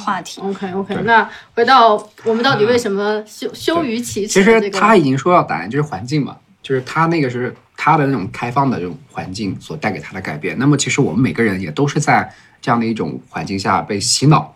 [0.04, 0.40] 话题。
[0.40, 1.94] OK OK，那回到
[2.24, 4.28] 我们到底为什么羞羞于启齿？
[4.28, 10.58] 其实他已经说到答案，就是环境嘛，就是他那个是他的那种开放的这种环境所带给他的改变。
[10.58, 12.32] 那么其实我们每个人也都是在
[12.62, 14.54] 这样的一种环境下被洗脑。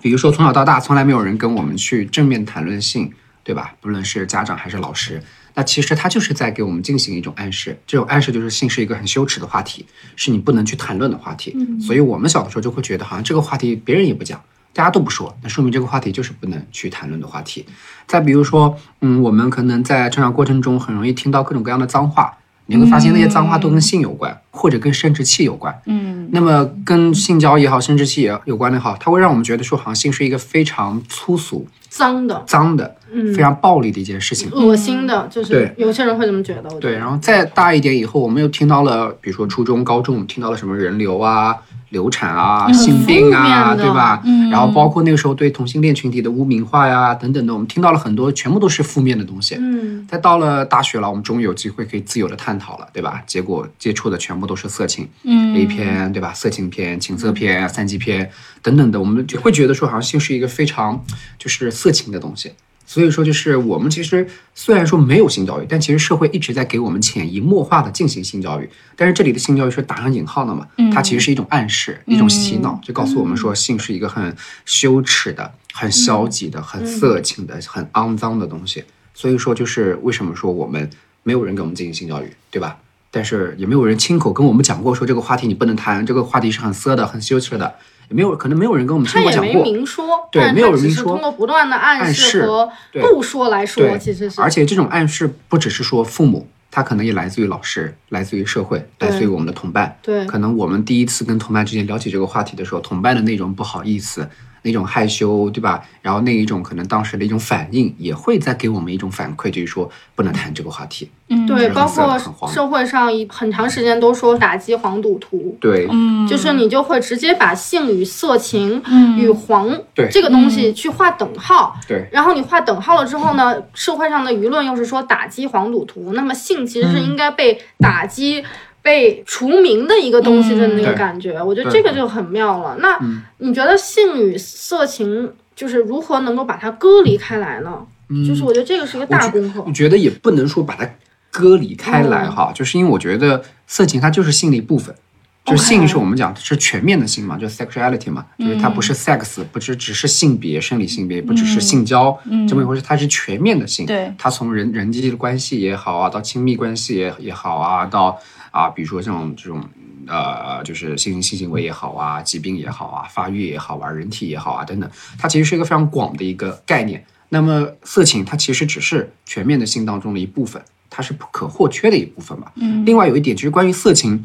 [0.00, 3.12] 比如说从小到大，从来没有人跟我们去正面谈论性，
[3.42, 3.74] 对吧？
[3.80, 5.22] 不论是家长还是老师。
[5.54, 9.84] 那其实他就是在给我们进行一种暗示，这种暗示就是性是一个很羞耻的话题，
[10.16, 11.52] 是你不能去谈论的话题。
[11.56, 14.40] 嗯所以我们小的时候就会觉得，好像这个话题别人也不讲，
[14.72, 17.64] 大家都不说，那说明这个话题就是不能去谈论的话题。
[18.06, 22.36] 再比如说，嗯，我们可能在成长过程中很容易听到各种各样的脏话，
[22.66, 25.76] 你会发现那些脏话都跟性有关，或者跟生殖器有关。
[25.86, 31.66] 嗯，那么跟性交也好，生殖器也有关的好，它会让我们觉得说，好像性是一个非常粗俗。
[31.88, 32.99] 脏的，脏的，嗯，
[33.34, 36.70] 非常暴力的一件事情，恶心的，就是有些人会这么觉得。
[36.80, 41.56] 对，然后再大一点以后，我们又听到了，比如说初中、高中，听到了什么人流啊。
[41.90, 44.22] 流产啊，性病啊，对吧？
[44.24, 49.56] 嗯，然后包括那个时候对同性恋群体的污名化呀，等等的，我们听到了很多，全部都是负面的东西。
[49.58, 53.20] 嗯，再到了大学了，我们终于有机会可以自由的探讨了，对吧？
[53.26, 56.32] 结果接触的全部都是色情，嗯，A 片，对吧？
[56.32, 58.30] 色情片、情色片、三级片
[58.62, 61.04] 等等的，我们就会觉得说，好像性是一个非常
[61.40, 62.52] 就是色情的东西。
[62.90, 68.68] 所以说，就是我们其实虽然说没有性教育，但其实社会一直在给我们潜移默化的进行性教育。
[68.96, 70.66] 但是这里的性教育是打上引号的嘛？
[70.92, 78.82] 它其实是一种暗示，一种洗脑，就告诉我们说性是一个很羞耻的、很消极的、很色情的、很肮脏的东西。
[79.14, 80.90] 所以说，就是为什么说我们
[81.22, 82.76] 没有人给我们进行性教育，对吧？
[83.12, 87.72] 但是也没有人亲口跟我们讲过说这个话题你不能谈，这个话题是很色的、很羞耻的。
[88.10, 89.52] 没有，可能没有人跟我们说过讲过。
[89.52, 91.04] 他也没明说，对，没有人明说。
[91.04, 94.40] 通过不断的暗示和不说来说，其实是。
[94.40, 99.96] 而且这种暗示不只是说父母，他可能也来自于老师，来自于社会，来自于我们的同伴。
[100.02, 104.28] 对，可能我们第一次跟同伴之间聊起这个话题的时候，同伴的那种不好意思。
[104.62, 105.82] 那种害羞，对吧？
[106.02, 111.10] 然后那一种可能当时的一种反应，也会再给我们一种反馈，就是说不能谈这个话题。
[111.28, 115.56] 嗯，对，包括社会上一很长时间都说打击黄赌毒。
[115.60, 118.82] 对，嗯，就是你就会直接把性与色情
[119.16, 121.76] 与黄对这个东西去划等号。
[121.86, 128.44] 对，然后你划等号了之后呢，社会上的舆论又是说打击黄赌毒，那么性其实是应该被打击。
[128.82, 132.76] 被除名的一个东西的那个感觉，我觉得这个就很妙了。
[132.80, 132.98] 那
[133.38, 137.86] 你觉得性与色情就是如何能够把它割离开来呢？
[138.26, 139.62] 就是我觉得这个是一个大功课。
[139.66, 140.88] 我觉得也不能说把它
[141.30, 144.94] 割离开来哈，就是因为我觉得色情它就是性的一部分。
[145.42, 152.16] 就性是我们讲是全面的性嘛，就 sexuality 嘛，就是它不是 sex，不只只是性别、生理性别，不只是性交
[152.46, 153.86] 这么一回事，它是全面的性。
[153.86, 158.16] 对，它从人人际的关系也好啊，到亲密关系也也好啊，到
[158.50, 159.62] 啊，比如说像这种
[160.06, 167.04] 呃，就是性性行为也好啊，疾病也好啊，发育也好啊，人体也好啊等等，它其实是一个非常广的一个概念。
[167.28, 172.50] 那么色情它其实只是全面的性当中的一部分，它是不可或缺的一部分吧。
[172.56, 172.84] 嗯。
[172.84, 174.24] 另外有一点就是关于色情。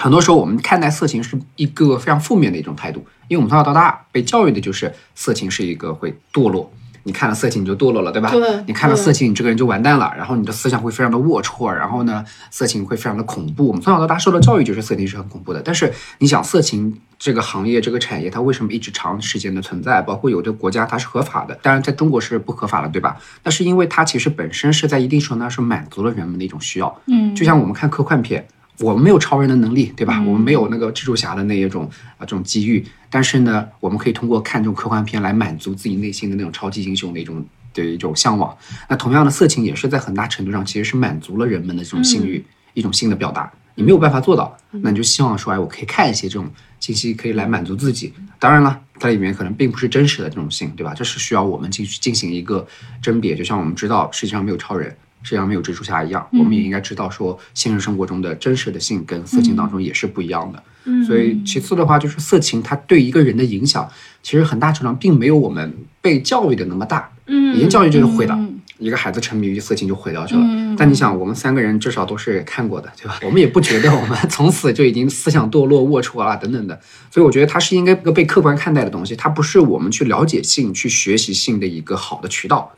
[0.00, 6.72] 很多时候，我们看待色情是一个非常负面的一种态度，因为我们从小到大被教育的就是色情是一个会堕落，
[7.08, 8.30] 你看了色情你就堕落了，对吧？
[8.30, 8.62] 对。
[8.66, 13.66] 你看了色情，你这个人就完蛋了，然后你的思想会非常的龌龊，然后呢，色情会非常的恐怖。
[13.68, 15.62] 我们从小到大受的教育就是色情是很恐怖的。
[15.62, 20.02] 但是你想，色情这个行业、这个产业，它为什么一直长时间的存在？
[20.02, 23.16] 包括有的国家它是合法的，当然在中国是不合法的，对吧？
[23.42, 27.00] 那是因为它其实本身是在一定程度上是满足了人们的一种需要。
[27.06, 27.34] 嗯。
[27.34, 28.46] 就像我们看科幻片。
[28.80, 30.22] 我们没有超人的能力，对吧？
[30.26, 38.56] 我们没有那个蜘蛛侠的那一种啊这种机遇，但是呢，我们可以通过看这种科幻片来满足自己内心的那种超级英雄的一种的一种向往。
[38.88, 43.52] 那同样的，色情也是在很大程度上其实是满足了人们的这种性欲，一种性的表达。
[43.74, 46.50] 你没有办法做到，那你就希望说，哎，我可以看一些这种
[46.80, 48.12] 信息，可以来满足自己。
[48.40, 50.92] 当然了，它里面可能并不是真实的这种性，对吧？
[50.94, 52.66] 这是需要我们进去进行一个
[53.00, 53.36] 甄别。
[53.36, 54.96] 就像我们知道，世界上没有超人。
[55.22, 60.62] 实际上没有蜘蛛侠一样，我们也应该知道说，现实生活中的真实的性跟色情当中也是不一样的。
[60.84, 63.88] 嗯，所以其次的话，就是色情它对一个人的影响，
[64.22, 67.10] 其实很大程度上并没有我们被教育的那么大。
[67.26, 68.38] 嗯，已经教育就是毁了
[68.78, 70.40] 一个孩子沉迷于色情就毁掉去了。
[70.78, 73.18] 但你想，我们三个人至少都是看过的，对吧？
[73.24, 76.80] 我们也不觉得我们 从此就已经思想堕落、龌龊啊等等的。
[77.10, 82.72] 所以我觉得它是应该一个被客观看待的东西，它不是我们去了解性、去学习性的一个好的渠道。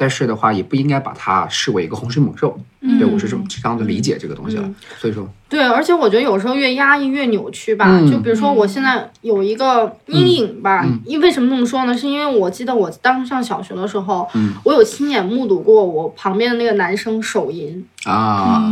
[0.00, 2.58] 但是的话，也不应该把它视为一个洪水猛兽。
[2.98, 4.66] 对我是这么这样的理解这个东西了。
[4.98, 8.00] 所以说，对，而且我觉得有时候越压抑越扭曲吧。
[8.10, 10.88] 就比如说，我现在有一个阴影吧。
[11.04, 11.94] 因为什么这么说呢？
[11.94, 14.26] 是因为我记得我当时上小学的时候，
[14.64, 18.64] 我有亲眼目睹过我旁边的那个男生手淫啊。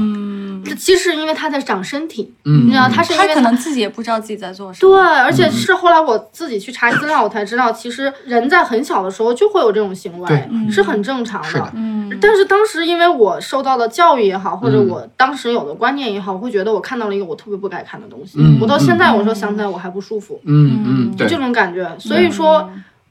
[0.76, 4.96] 其实因为他在长身体，你知道，他是他可能自己也不知道自己在做什么。
[4.96, 11.72] 对，而且是后来我自己去查资料，我才知道，其实人在很小的时候就会有这种行为，是很正常的。
[11.74, 12.18] 嗯。
[12.20, 18.38] 但是当时因为我受到的教育也好，或者我当时有的观念也好，我会觉得我看到了一个我特别不该看的东西。
[18.60, 20.40] 我到现在我说想起来我还不舒服。
[20.44, 21.88] 嗯嗯，就这种感觉。
[21.98, 22.68] 所以说。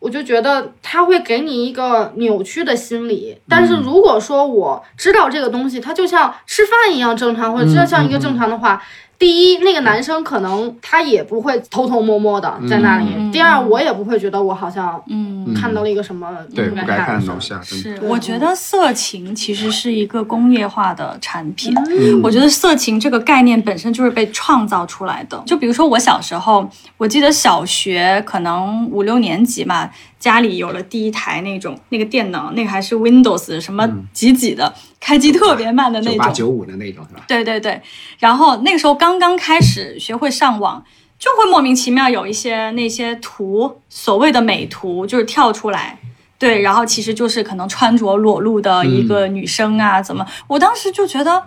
[0.07, 8.81] 我就觉得他会给你一个扭曲的心理，但是如果说我知道这个东西，它就像吃饭一样正常，或者就像一个正常的话。
[9.19, 13.07] 第一，那个男生可能他也不会偷偷摸摸的在那里。
[13.31, 17.53] 第二，我也不会觉得我好像嗯看到了一个什么对不该看的东西。
[17.63, 21.73] 是，我觉得色情其实是一个工业化的产品。
[22.21, 25.41] 我觉得色情这个概念本身就是被创造出来的。
[25.47, 29.89] 就比如说我小时候，我记得小学可能五六年级嘛。
[30.19, 34.73] 家里有了第一台那种那个电脑，那个还是 Windows 什么几几的，
[35.07, 37.23] 开机特别慢的那种，九八九五的那种是吧？
[37.29, 37.81] 对对对。
[38.19, 40.83] 然后那个时候刚刚开始学会上网，
[41.17, 45.97] 就会莫名其妙有一些那些图，所谓的美图就是跳出来，
[46.37, 50.27] 对，然后其实就是可能穿着裸露的一个女生啊，怎么？
[50.47, 51.41] 我当时就觉得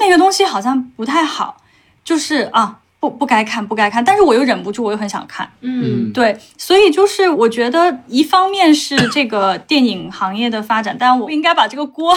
[0.00, 1.58] 那个东西好像不太好，
[2.02, 2.80] 就是啊。
[3.04, 5.46] 不不该看，不该看，但是我又忍不住，我又很想看。
[5.60, 12.16] 嗯，对，所以就是我觉得，一方面是这个电影行业的发展，但我应该把这个锅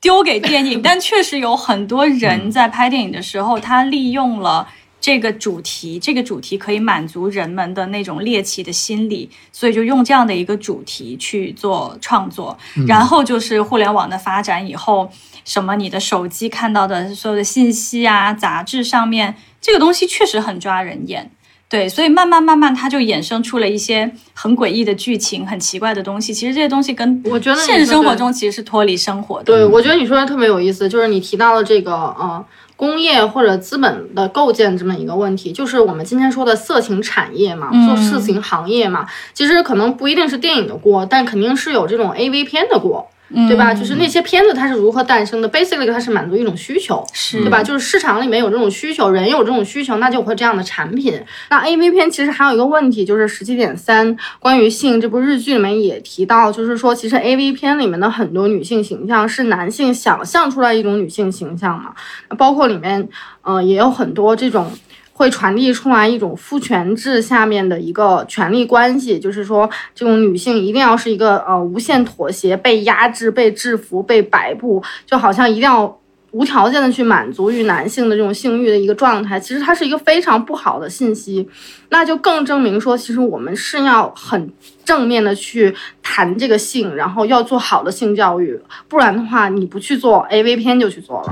[0.00, 0.80] 丢给电影。
[0.82, 4.68] 但确实有很多人在拍电影的时候，他利用了
[5.00, 12.58] 这个主题，这个主题可以满足人们的那种猎奇的心理，所以就用这样的一个主题去做创作。
[12.86, 15.10] 然后就是互联网的发展以后，
[15.44, 19.36] 什么你的手机看到的所有的信息啊，杂志上面。
[19.60, 21.30] 这个东西确实很抓人眼，
[21.70, 26.32] 对，所以慢慢慢慢，它就衍生出了一些很诡异的剧情，很奇怪的东西。
[26.32, 29.44] 其实这些东西跟我觉得现实生活中其实是脱离生活的。
[29.44, 32.42] 对，我觉得你说的特别有意思，就是你提到了这个呃
[32.74, 43.06] 工业或者资本的构建这么一个问题，就是我们今天说的色情产业嘛，做色情行业嘛，其实可能不一定是电影的锅，但肯定是有这种 A V 片的锅。
[43.46, 43.74] 对吧？
[43.74, 47.62] 就是那些片子它是如何诞生的？Basically，它是满足一种需求，是对吧？
[47.62, 51.20] 就是市场里面有这种需求，人有这种需求，那就会这样的产品。
[51.50, 61.92] 那 A V 片其实还有一个问题，就是十七点三关于性这部日剧里面也提到，就是说其实 A V 片里面的很多女性形象是男性想象出来一种女性形象嘛，
[62.38, 63.08] 包括里面
[63.42, 64.70] 呃也有很多这种。
[65.18, 76.00] 会传递出来一种父权制下面的一个权力关系，就是说，这种女性一定要是一个呃无限妥协、被压制、被制服、被摆布，就好像一定要
[76.30, 79.40] 无条件的去满足于男性的这种性欲的一个状态。
[79.40, 81.48] 其实它是一个非常不好的信息，
[81.88, 84.52] 那就更证明说，其实我们是要很
[84.84, 88.56] 正面的去谈这个性，然后要做好的性教育，
[88.86, 91.28] 不然的话，你不去做 A V 片就去做了。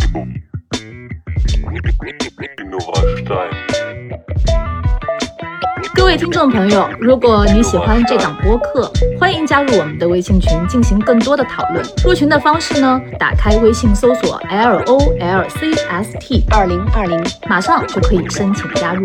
[5.95, 11.85] 各位听众朋友，如果你喜欢这档播客，欢迎加入我们的微信群，进行更多的讨论。
[12.05, 19.05] 入群的方式呢，打开微信搜索 L O L C S T 二零二零，马上就可以申请加入。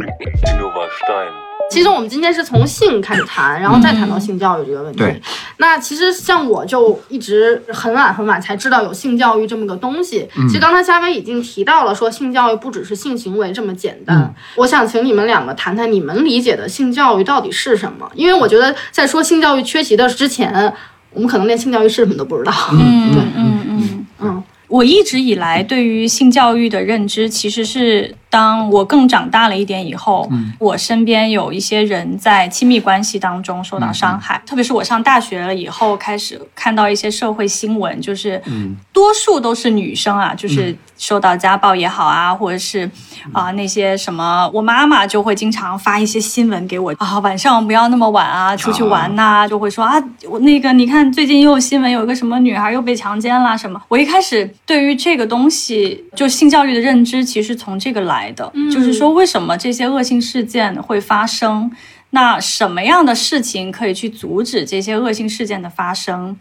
[1.71, 5.01] 其实我们今天是从性开始谈，然后再谈到性教育这个问题。
[5.55, 10.27] 那其实像我就一直很晚很晚才知道有性教育这么个东西。
[10.49, 14.35] 其实刚才嘉威已经提到了，说性教育不只是性行为这么简单。
[14.57, 18.11] 我想请你们两个谈谈你们理解的性教育到底是什么？
[18.15, 20.73] 因为我觉得在说性教育缺席的之前，
[21.13, 22.51] 我们可能连性教育是什么都不知道。
[22.73, 24.43] 嗯嗯嗯嗯。
[24.67, 28.13] 我一直以来对于性教育的认知其实是。
[28.31, 30.27] 当我更长大了一点以后，
[30.57, 38.41] 我身边有一些人在亲密关系当中受到伤害，特别是我上大学了以后，开始看到一些社会新闻，就是
[38.93, 42.89] 多数都是女生啊，就是受到家暴也好啊，或者是
[43.33, 53.81] 啊那些什么，我妈妈就会经常发一些新闻给我啊，晚上不要那么晚啊，出去玩呐，就会说啊，我那个你看最近又有新闻，有一个什么女孩又被强奸啦什么。
[53.89, 58.20] 我一开始对于这个东西，就性教育的认知，其实从这个来。
[58.21, 61.71] 来的，就是说，为什么这些恶性事件会发生？
[62.11, 66.37] 那什么样的事情可以去阻止这些恶性事件的发生？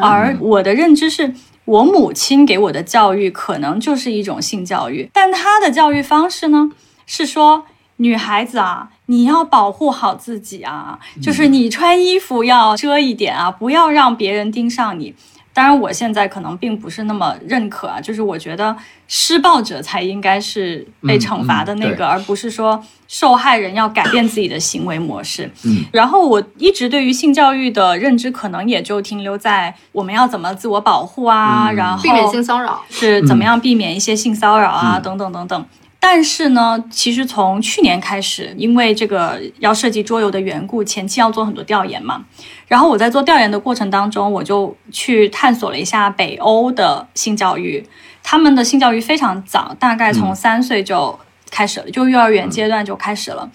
[0.00, 6.70] 而我的认知是，我母亲给我的教育可能就是一种性教育，但她的教育方式呢，
[7.06, 7.64] 是说
[7.96, 15.14] 女孩子啊，你要保护好自己啊，就是你穿衣服要遮一点啊，不要让别人盯上你。
[15.60, 18.74] 当然，我现在可能并不是那么认可啊，就是我觉得
[19.06, 25.50] 施暴者才应该是被惩罚的那个，而不是说受害人要改变自己的行为模式。
[25.66, 35.66] 嗯，然后我一直对于性教育的认知，可能也就停留在我们要怎么自我保护啊，然后避免性骚扰，是怎么样避免一些性骚扰啊，等等等等。
[36.02, 42.24] 但是呢，其实从去年开始，因为这个要涉及桌游的缘故，前期要做很多调研嘛。
[42.70, 47.84] 然后我在做调研的过程当中，我就去探索了一下北欧的性教育，
[48.22, 51.18] 他们的性教育非常早，大概从三岁就
[51.50, 53.50] 开始了，就幼儿园阶段就开始了。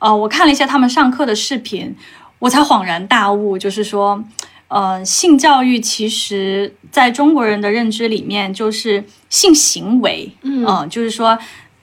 [0.00, 1.96] 呃，我看了一下他们上课的视频，
[2.40, 4.22] 我才恍然大悟，就是说，
[4.68, 11.38] 呃，性教育其实在中国人的认知里面，就是性行为，嗯，就是说。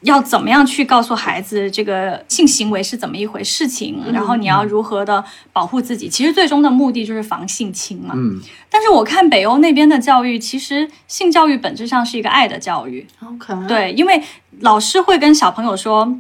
[0.06, 4.02] 要怎么样去告诉孩子这个性行为是怎么一回事情？
[4.14, 6.08] 然后你要如何的保护自己？
[6.08, 8.14] 其实最终的目的就是防性侵嘛。
[8.16, 8.42] 嗯。
[8.70, 13.06] 但是我看北欧那边的教育，其实性教育本质上是一个爱的教育。
[13.26, 13.54] OK。
[13.68, 14.24] 对，因为
[14.62, 16.18] 老师会跟小朋友说。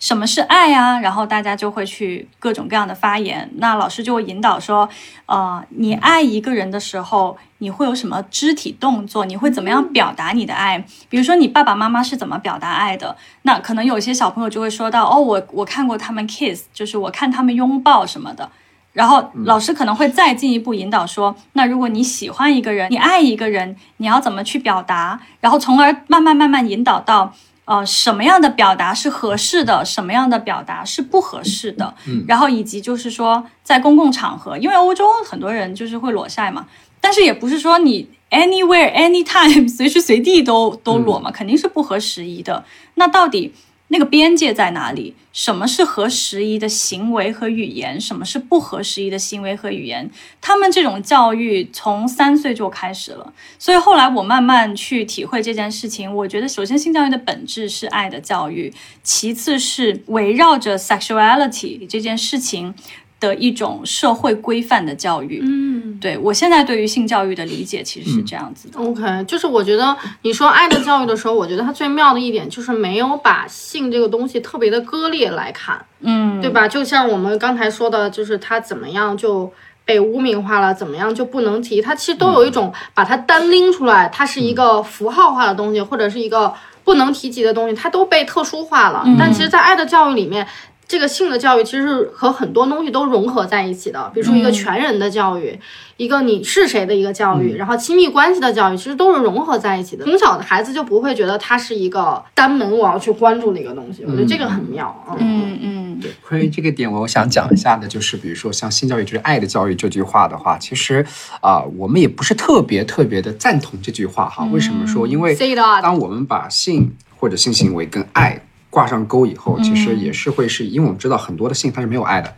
[0.00, 0.98] 什么是爱啊？
[0.98, 3.48] 然后大家就会去各种各样的发言。
[3.56, 4.88] 那老师就会引导说，
[5.26, 9.26] 呃，你爱一个人的时候，你会有什么肢体动作？
[9.26, 10.82] 你会怎么样表达你的爱？
[11.10, 13.14] 比如说你爸爸妈妈是怎么表达爱的？
[13.42, 18.50] 那可能有些小朋友就会说到，哦，我我看过他们 kiss，就是我看他们拥抱什么的。
[18.94, 25.20] 然后老师可能会再进一步引导说，那如果你喜欢一个人，你爱一个人，你要怎么去表达？
[25.40, 27.34] 然后从而慢慢慢慢引导到。
[27.70, 31.94] 呃，什么样的表达是合适的，什么样的表达是不合适的？
[32.06, 36.66] 嗯，然后以及就是说，在公共场合，因为欧洲很多人就是会裸晒嘛，
[37.00, 42.64] 但是也不是说你 anywhere anytime 随时随地都都裸嘛，肯定是不合时宜的。
[42.94, 43.54] 那到底？
[43.92, 45.14] 那个边界在哪里？
[45.32, 48.00] 什么是合时宜的行为和语言？
[48.00, 50.10] 什么是不合时宜的行为和语言？
[50.40, 56.12] 他们这种教育从三岁就开始了，所以后来我慢慢去体会这件事情。
[56.12, 58.72] 我觉得，首先性教育的本质是爱的教育，
[59.04, 62.74] 其次是围绕着 sexuality 这件事情。
[63.20, 68.80] 的一种社会规范的教育，嗯，对我现在对于性教育的理解其实是这样子的。
[68.80, 76.66] OK，就是我觉得你说爱的教育的时候，我觉得它最妙的一点就是没有把性这个东西特别的割裂来看，嗯，对吧？
[76.66, 79.52] 就像我们刚才说的，就是它怎么样就
[79.84, 86.54] 被污名化了，怎么样就不能提，它其实都有一种把它单拎出来，它是一个符号化的东西，或者是一个
[86.84, 89.04] 不能提及的东西，它都被特殊化了。
[89.18, 90.46] 但其实，在爱的教育里面。
[90.90, 95.56] 这个性的教育其实是和很多东西都融合在一起的，比如说一个全人的教育，
[95.96, 100.04] 一个你是谁的一个教育，然后亲密关系的教育，其实都是融合在一起的。
[100.04, 104.92] 从小的孩子就不会觉得它是一个单门我要去关注的一个东西，我觉得这个很妙。
[105.20, 111.06] 嗯嗯，对，关于这个点，我想讲一下的，就是比如说像性教育就是爱的教育这句话的话，其实
[111.40, 114.44] 啊，我们也不是特别特别的赞同这句话哈。
[114.50, 115.06] 为什么说？
[115.06, 115.36] 因为
[115.80, 118.42] 当我们把性或者性行为跟爱。
[118.70, 122.32] 挂上钩以后，其实也是会是因为我们知道很多的性它是没有爱的，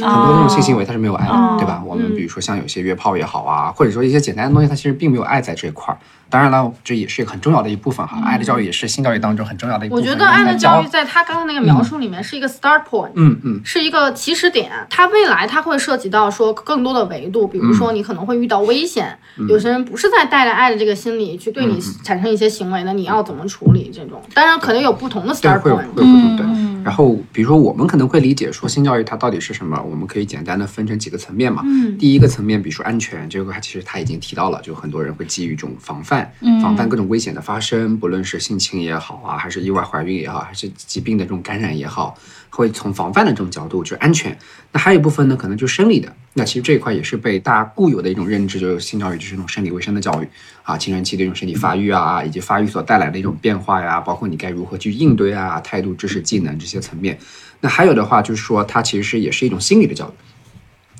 [0.00, 1.82] 很多这种性行为它是没有爱的，对吧？
[1.84, 5.98] 我们比如说像有些约炮也好啊，或者说一些简单的东西，它其实并没有爱在这一块儿。
[6.32, 8.18] 当然了，这也是一个很重要的一部分哈。
[8.24, 10.02] 爱的教育也是性教育当中很重要的一部分。
[10.02, 14.72] 我觉得爱的教育在他刚刚那个描述里面是一个 start point，嗯嗯，是一个起始点。
[14.88, 19.14] 它未来它会涉及到说更多的维度，比如说你可能会遇到危险，
[19.46, 24.22] 有些人不是在带着爱的这个心理去对你产生一些行为的，你要怎么处理这种？
[24.32, 26.46] 当然可能有不同的 start point，对。
[26.82, 31.62] 然后比如说我们可能会理解说性教育它到底是什么，我们可以简单的分成几个层面嘛。
[31.64, 36.21] 嗯，第一个层面，比如说安全，这个它其实他已经提到了，就很多人会基于这种防范。
[36.62, 42.16] 防范各种危险的发生，不论是性侵也好啊，还是意外怀孕也好，还是疾病的这种感染也好，
[42.50, 44.36] 会从防范的这种角度，就是安全。
[44.72, 46.12] 那还有一部分呢，可能就是生理的。
[46.34, 50.28] 那其实这一块也是被大家固有的一种认知，就是性教育就是那种生理卫生的教育
[50.62, 57.18] 啊，青春期的一种身体发育啊，以及发育所带来的一种变化呀，包括你该如何去应对啊，态度、知识、技能这些层面。
[57.60, 60.12] 那还有的话，就是说它其实也是一种心理的教育，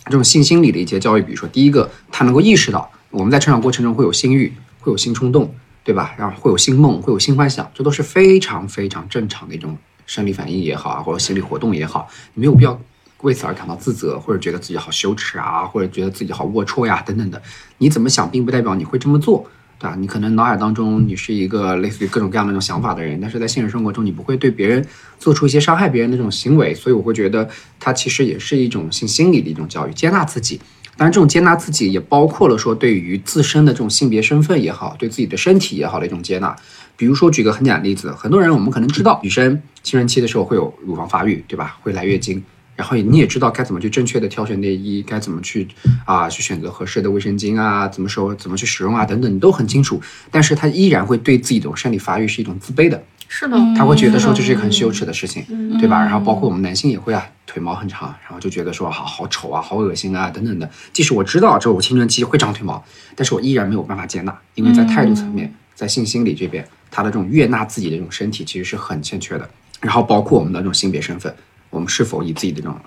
[0.05, 4.53] 这种性心理的一些教育，比如说第一个，他能够意识到我们在成长过程中会有性欲。
[4.83, 6.15] 会有性冲动，对吧？
[6.19, 12.79] 然后会有性梦，会有性幻想，这都是非常非常正常的一种生理反应也好啊，或者心理活动也好，你没有必要
[13.23, 17.41] 为此而感到自责，或者觉得自己好羞耻啊，或者觉得自己好龌龊呀等等的。
[17.79, 19.95] 你怎么想，并不代表你会这么做，对吧？
[19.97, 24.85] 你可能脑海当中你是一个类似于各种各样的那种想法的人，但是在现实生活中你不会对别人
[25.19, 30.61] 做出一些伤害别人的这种行为，所以我会觉得它其实也是一种性心理的一种教育，接纳自己。
[31.03, 36.55] 当然，这种接纳自己也包括了说对于自身的这种性别身份也好，对自己的身体也好的一种接纳。
[36.97, 41.77] 比如说，举个很简单的例子，很多人我们可能知道，女生青春期的时候会有乳房发育，对吧？
[41.83, 42.41] 会来月经。
[42.77, 45.67] 然后你也知道该怎么去正确的挑选内衣，该怎么去
[46.07, 50.01] 啊去选择合适的卫生巾啊，怎么说怎么去使用啊等等，你都很清楚。
[50.31, 53.03] 但是他依然会对自己的生理发育是一种自卑的，
[53.35, 55.43] 是的，他会觉得说这是一个很羞耻的事情，
[55.79, 55.99] 对吧？
[56.03, 60.69] 然后包括我们男性也会啊，腿毛很长，然后就觉得说好好丑啊，好恶心啊等等的。
[60.93, 62.85] 即使我知道这我青春期会长腿毛，
[63.17, 69.49] 但是我依然没有办法接纳，因为在态度层面，在性心理这边，他的这种悦纳自己的这种身体其实是很欠缺的。
[69.81, 71.35] 然后包括我们的这种性别身份。
[71.71, 72.79] 我们是否以自己的这种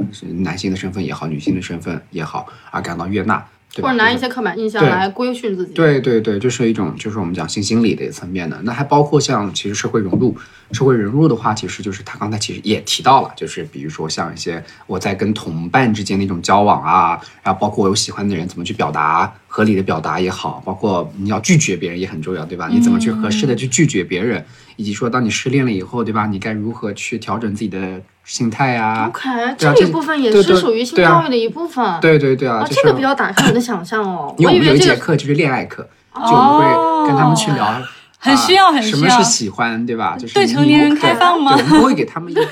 [0.44, 3.44] 男性的身份也好，女性的身份也好而感到悦纳，
[3.82, 5.74] 或者拿一些刻板印象来规训自己？
[5.74, 8.60] 对对对，就是一种就是我们讲性心理的层面的。
[8.64, 10.36] 那还包括像其实社会融入，
[10.72, 22.70] 社会融入的话，其实就是他刚才其实也提到了，就是比如说像一些我在跟同伴之间的一种交往啊，然后包括我有喜欢的人怎么去表达，合理的表达也好，包括你要拒绝别人也很重要，对吧？
[22.72, 24.44] 你怎么去合适的去拒绝别人，
[24.76, 26.26] 以及说当你失恋了以后，对吧？
[26.26, 28.02] 你该如何去调整自己的？
[28.26, 31.86] 心态呀，OK，这一部分也是属于性教育的一部分。
[32.02, 34.34] 对对对啊，这个比较打开我的想象哦。
[34.40, 37.80] 因为我们有一节课就是恋爱课，就会跟他们去聊，
[38.18, 38.98] 很需要很需要。
[38.98, 40.18] 什么是喜欢，对吧？
[40.18, 41.52] 就是对成年人开放吗？
[41.52, 42.42] 我们不会给他们一个，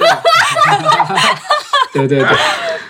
[1.92, 2.28] 对对对，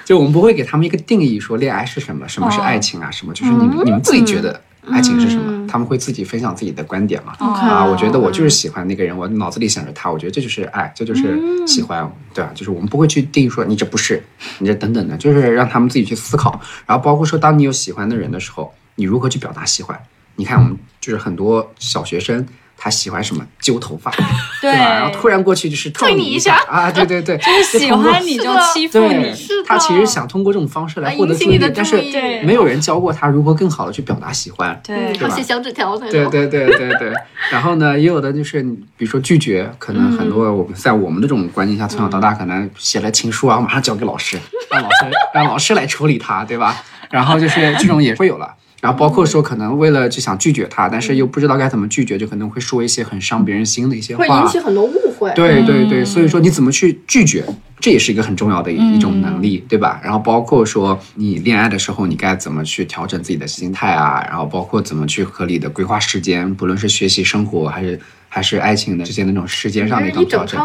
[0.04, 4.60] 就我们不会给他们一个定义，说恋爱是什么，什么是爱情啊，什么就是你们你们自己觉得。
[4.92, 5.66] 爱情是什么？
[5.68, 7.34] 他们会自己分享自己的观点嘛？
[7.40, 12.52] 啊，我觉得我就是喜欢那个人，我脑子里想着他，我觉得这就是爱，这就是喜欢，对吧？
[12.54, 14.22] 就是我们不会去定义说你这不是，
[14.60, 16.62] 你这等等的，就是让他们自己去思考。
[16.86, 20.00] 然后包括说，当你有喜欢的人的时候，你如何去表达喜欢？
[20.36, 22.46] 你看，我们就是很多小学生。
[22.78, 23.46] 他喜欢什么？
[23.62, 24.12] 揪头发，
[24.62, 24.78] 对吧？
[24.78, 26.92] 然后突然过去就是撞你一下啊！
[26.92, 29.34] 对对对，就是喜欢你就欺负你。
[29.66, 31.96] 他其实想通过这种方式来获得注意，但是
[32.44, 34.78] 没有人教过他如何更好的去表达喜欢。
[34.84, 37.14] 对，他写小纸条对对对对对。
[37.52, 38.62] 然后呢，也有的就是，
[38.98, 44.38] 比如说拒绝，可能很多我们在我们这种环境下从小到大，可能写了情书啊，马上交给老师，
[44.70, 44.96] 让老师
[45.34, 46.84] 让老师来处理他，对吧？
[47.10, 48.54] 然后就是这种也会有了。
[48.84, 55.32] 然后包括说，可能为了就想拒绝他，但是又不知道该怎么拒绝，就可能会说一些很伤别人心的一些话，会引起很多误会。
[55.34, 57.46] 对对对，所以说你怎么去拒绝，
[57.80, 60.02] 这也是一个很重要的一种能力，对吧？
[60.04, 64.22] 然后包括说你恋爱的时候，你该怎么去调整自己的心态啊？
[64.28, 70.60] 然后包括怎么去合理的规划时间，不论是学习、生活还是还是爱情的之间那种时间上的一种调整。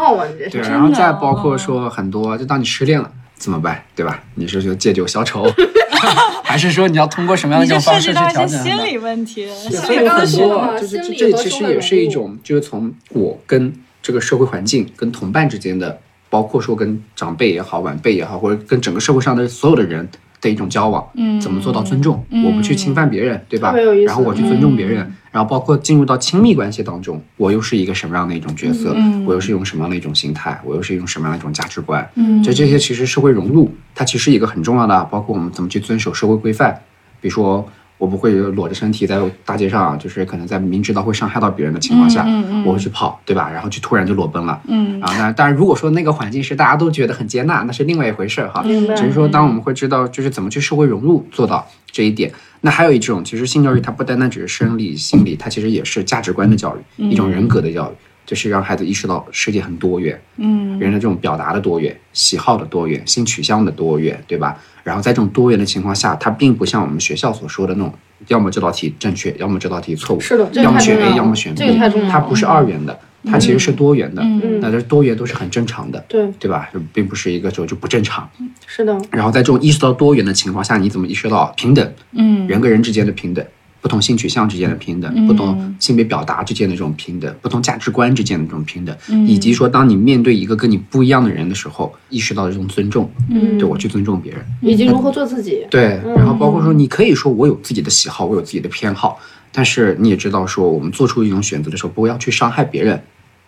[0.51, 3.09] 对，然后再包括说很多，就当你失恋了。
[3.39, 4.21] 怎么办，对吧？
[4.35, 5.45] 你是就借酒消愁，
[6.43, 8.63] 还是说你要通过什么样的一种方式去调整？
[8.63, 20.07] 心理问题，所以很多就是这其实也是一种，就是从我跟这个社会环境、跟同伴之间的，包括说跟长辈也好、晚辈也好，或者跟整个社会上的所有的人。
[20.41, 22.23] 的一种交往，嗯，怎么做到尊重？
[22.45, 23.73] 我不去侵犯别人，对吧？
[24.05, 24.97] 然后我去尊重别人，
[25.31, 28.95] 然后包括进入到亲密关系当中，我又是一个什么样的一种角色？
[29.25, 30.59] 我又是用什么样的一种心态？
[30.63, 32.07] 我又是一种什么样的一种价值观？
[32.15, 36.79] 嗯，就这些，其实社会融入，它其实一个很重要的，包括我们怎么去遵守社会规范，
[37.21, 37.67] 比如说。
[37.99, 42.25] 我不会裸着身体在大街上，就是可能在明知道会伤害到别人的情况下，
[42.65, 43.51] 我会去跑，对吧？
[43.51, 44.59] 然后就突然就裸奔了。
[44.67, 48.63] 嗯，啊，那当然，如果说那个环境是大家都觉得很接纳，那是另外一回事儿哈。
[48.63, 52.31] 只是说，当我们会知道，就是怎么去社会融入，做到这一点。
[52.61, 57.95] 那还有一种，其实性教育它不单单只是生理、心理，它其实也是价值观的教育，一种人格的教育。
[58.29, 64.55] 就是让孩子意识到世界很多元，嗯，人的这种表达的多元、喜好的多元、性取向的多元，对吧？
[64.83, 67.91] 然后在这种多元的情况下，它并不像我们学校所说的那种，
[68.27, 76.69] 要么这道题正确，要么这道题错误，是的，要么选 A，要么选 B，这个太重要它不是二元的，它其实是多元的，嗯，那这多元都是很正常的，对，对吧？
[76.71, 78.29] 就并不是一个就就不正常，
[78.67, 78.95] 是的。
[79.09, 81.91] 然后在这种意识到多元的情况下，你怎么意识到平等？
[82.11, 83.43] 嗯，人跟人之间的平等。
[83.81, 93.09] 不同性取向之间的平等，不同性别表达之间的这种平等，不同价值观之间的这种平等，以及说，当你面对一个跟你不一样的人的时候，意识到这种尊重，
[93.57, 95.65] 对我去尊重别人，以及如何做自己。
[95.69, 99.19] 对，然后包括说，你可以说我有自己的喜好，我有自己的偏好，
[99.51, 103.01] 但是你也知道说，我们做出一种选择的时候，不要去伤害别人。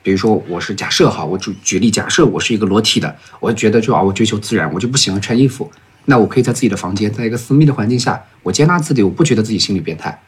[0.04, 5.70] 比如说，我是假设哈，我举举例，假设我是一个裸体的，我觉得就啊，我追求自然，我就不喜欢穿衣服。
[6.06, 10.20] 那我可以在自己的房间，在一个私密的环境下，我接纳自己，我不觉得自己心理变态，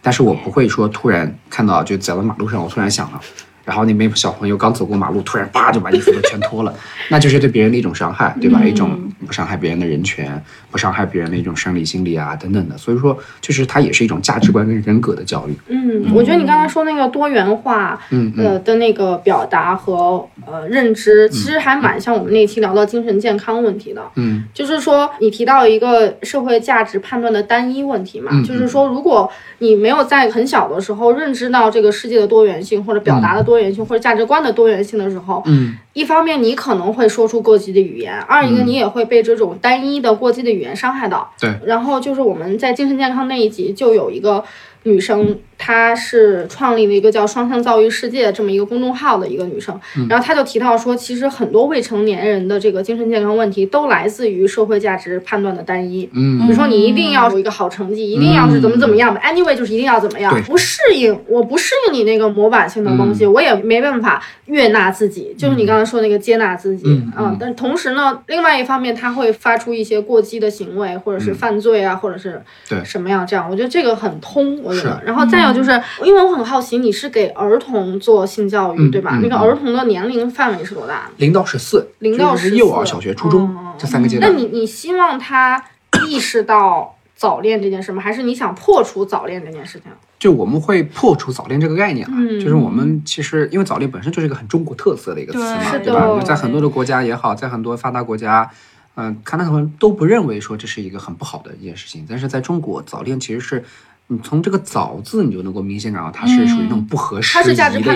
[0.00, 3.20] 但是我不会说突然看到就走在马路上，我突然想了。
[3.64, 6.74] 然后那边小朋友刚走过马路，突然叭就把衣服都全脱了，
[7.10, 8.60] 那就是对别人的一种伤害，对吧？
[8.64, 10.42] 一种不伤害别人的人权，
[10.72, 12.76] 不伤害别人的一种生理、心理啊等等的。
[12.76, 15.54] 所以说，就是它也是一种价值观跟人格的教育。
[15.68, 24.02] 嗯，我觉得你刚才说那个多元化，嗯呃的那个表达和呃认知，其实还蛮像我们那期聊到精神健康问题的。
[24.16, 41.32] 嗯，就是说你提到一个社会价值判断的单一问题嘛，就是说如果你没有在很小的时候认知到这个世界的多元性或者表达的多元性或者价值观的多元性的时候，嗯，一方面你可能会说出过激的语言，二一个你也会被这种单一的过激的语言伤害到。
[41.40, 44.44] 对，然后就是我们在精神健康那一集就有一个。
[44.84, 56.10] 女生，她是创立了一个叫“双向教育世界”这么一个公众号的一个女生，然后她就提到说，其实很多未成年人的这个精神健康问题都来自于社会价值判断的单一。
[56.14, 67.00] 嗯，比如说你一定要有一个好成绩，一定要是怎么怎么样，anyway 就是一定要怎么样，不适应，我不适应你那个模板性的东西，我也没办法悦纳自己，就是你刚才说那个接纳自己。
[67.14, 67.36] 啊。
[67.38, 72.42] 但同时呢，另外一方面，他会发出一些过激的行为，或者是犯罪啊，或者是
[72.82, 74.60] 什么样这样，我觉得这个很通。
[74.62, 79.18] 我觉得，然后再有就是，因为我很好奇，你是给儿童做性教育对吧？
[79.22, 81.10] 那个儿童的年龄范围是多大？
[81.16, 84.30] 零到十四，零到十四，幼儿、小学、初中这三个阶段。
[84.30, 85.62] 那你你希望他
[86.08, 88.02] 意识到早恋这件事吗？
[88.02, 89.92] 还是你想破除早恋这件事情？
[90.18, 96.20] 就我们会破除早恋这个概念啊，就是我们其实因为早恋本身就是一个很中国特色的一个词嘛，对吧？
[96.20, 98.48] 在很多的国家也好，在很多发达国家，
[98.94, 103.64] 嗯，看到他们都不认为说这是一个很不好的一件事情，但是在中国，早恋其实是。
[104.08, 107.92] 你从这个“早”字，你就能够明显感到它是属于那种不合时宜的一种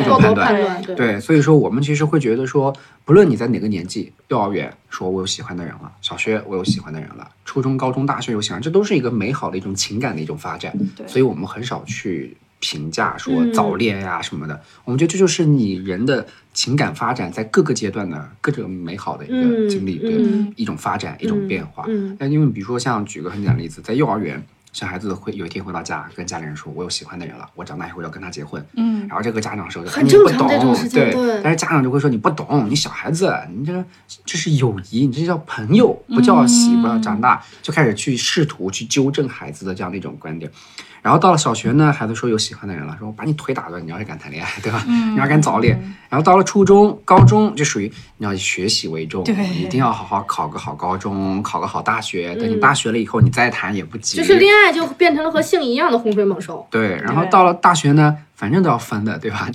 [0.00, 0.82] 一种判断。
[0.96, 2.74] 对，所以说我们其实会觉得说，
[3.04, 10.76] 不论你在哪个年纪，幼儿园说我有喜欢的人了，小学我有喜欢的人了，初中、高中、大学有喜欢，这都是一个美好的一种情感的一种发展。
[11.06, 14.60] 所以我们很少去评价说早恋呀什么的。
[14.84, 20.12] 我们觉得这就是你人的情感发展在各个阶段的各种美好的一个经历，对
[20.56, 21.84] 一种发展，一种变化。
[22.18, 24.42] 那因为比如说像举个很简单的例子，在幼儿园。
[24.76, 33.82] 小孩子会有一天回到家，跟家里人说：“我有喜欢的人了，我长大以后要跟他结婚。”嗯，然后这个家长说：“很正常这种事情。”对，但是家长就会说：“你不懂，你小孩子，你这
[34.26, 40.52] 这是友谊，你这叫朋友，不叫喜，不叫长大。”就开始去试图去纠正孩子的这样的一种观点。
[41.00, 44.84] 然后到了小学呢，孩子说有喜欢的人了，说我把你腿打断，你要是敢谈恋爱，对吧？
[44.86, 45.80] 你要敢早恋。
[46.08, 49.24] 然后到了初中、高中，就属于你要以学习为重，
[49.54, 52.34] 一定要好好考个好高中，考个好大学。
[52.34, 54.16] 等你大学了以后，你再谈也不急。
[54.16, 56.66] 就是恋爱就变成了和性一样的洪水猛兽。
[56.70, 59.48] 对，然后到了大学呢，反正都要分的，对吧？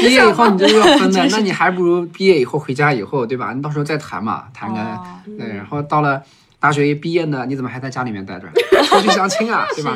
[0.00, 3.52] 毕业以后你就要分的， 那你还不如毕业以后回家以后，对吧？
[3.54, 4.78] 你到时候再谈嘛，谈个
[5.38, 5.48] 对。
[5.48, 6.22] 然后到了。
[6.60, 8.48] 大学一毕业呢，你怎么还在家里面待着？
[8.88, 9.94] 出去相亲啊，对吧？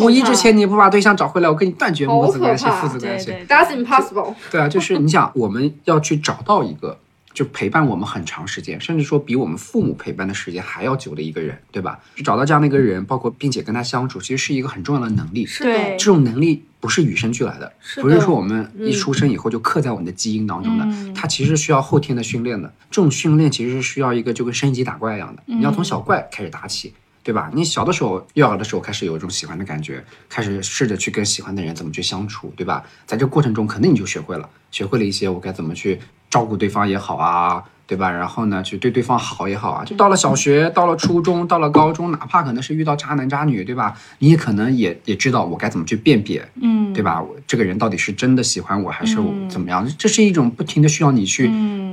[0.00, 3.34] 五一之前你不把对象找回来，我跟你断绝母子关系、父子关系。
[3.48, 4.32] That's impossible。
[4.48, 6.96] 对啊，就是你想，我们要去找到一个。
[7.38, 12.00] 就陪伴我们很长时间，甚至说比我们父母陪伴的时间还要久的一个人，对吧？
[12.16, 15.46] 就找到这样的一个人，包括并且跟他相处，其实是一个很重要的能力。
[15.46, 17.72] 是的，这种能力不是与生俱来的，
[18.02, 22.74] 不是说我们一出生以后就刻在我们的基因当中的，它其实需要后天的训练的。
[22.90, 26.92] 这种训练其实是需要一个就跟升级打怪一样的，你要从小怪开始打起。
[27.20, 27.50] 对吧？
[27.52, 32.82] 你小的时候，幼儿的时候开始有一种喜欢的感觉，开始试着去跟喜欢的人怎么去相处，对吧？
[33.04, 38.10] 在这过程中，肯定你就学会了，学会了一些我该怎么去照顾对方也好啊，对吧？
[38.10, 39.84] 然后呢，去对对方好也好啊。
[39.84, 43.96] 就到了小学，到了初中，到了高中，哪怕可能是遇到渣男渣女，对吧？
[44.18, 47.20] 你也可能也也知道我该怎么去辨别，嗯，对吧？
[47.20, 49.16] 我这个人到底是真的喜欢我还是
[49.48, 49.86] 怎么样？
[49.96, 51.46] 这是一种不停的需要你去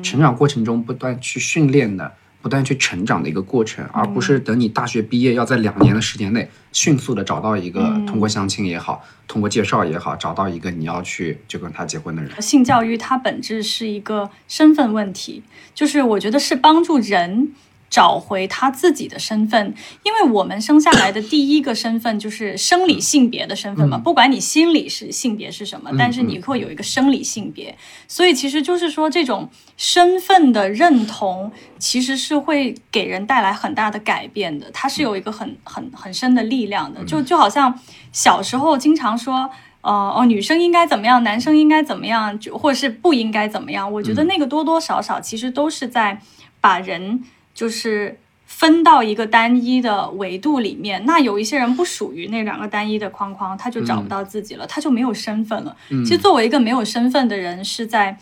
[0.03, 2.11] 成长过程中不断去训练的。
[2.45, 12.39] 不断去成长的一个过程，而不是等你大学毕业要在两年的时间内迅速的找到一个通过相亲也好，通过介绍也好，找到一个你要去就跟他结婚的人。
[12.39, 15.41] 性教育它本质是一个身份问题，
[15.73, 17.51] 就是我觉得是帮助人。
[17.89, 19.73] 找回他自己的身份，
[20.03, 23.97] 因为我们生下来的第一个身份就是生理性别的身份嘛。
[23.97, 27.77] 不管你心理是性别是什么，但是你会有一个生理性别，
[28.07, 34.69] 所以其实就是说，这种身份的认同其实是会给人带来很大的改变的。
[34.71, 37.03] 它是有一个很很很深的力量的。
[37.05, 37.79] 就就好像
[38.11, 39.49] 小时候经常说，
[39.81, 43.89] 呃哦，女生应该怎么样，男生应该怎么样，就或者是不应该怎么样。
[43.89, 46.19] 我觉得那个多多少少其实都是在
[46.59, 47.23] 把人。
[47.55, 55.75] 就是分到一个单一的维度里面，那有一些人不属于那两个单一的框框，他就找不到自己了，他就没有身份了。
[55.89, 58.15] 其实作为一个没有身份的人，是在。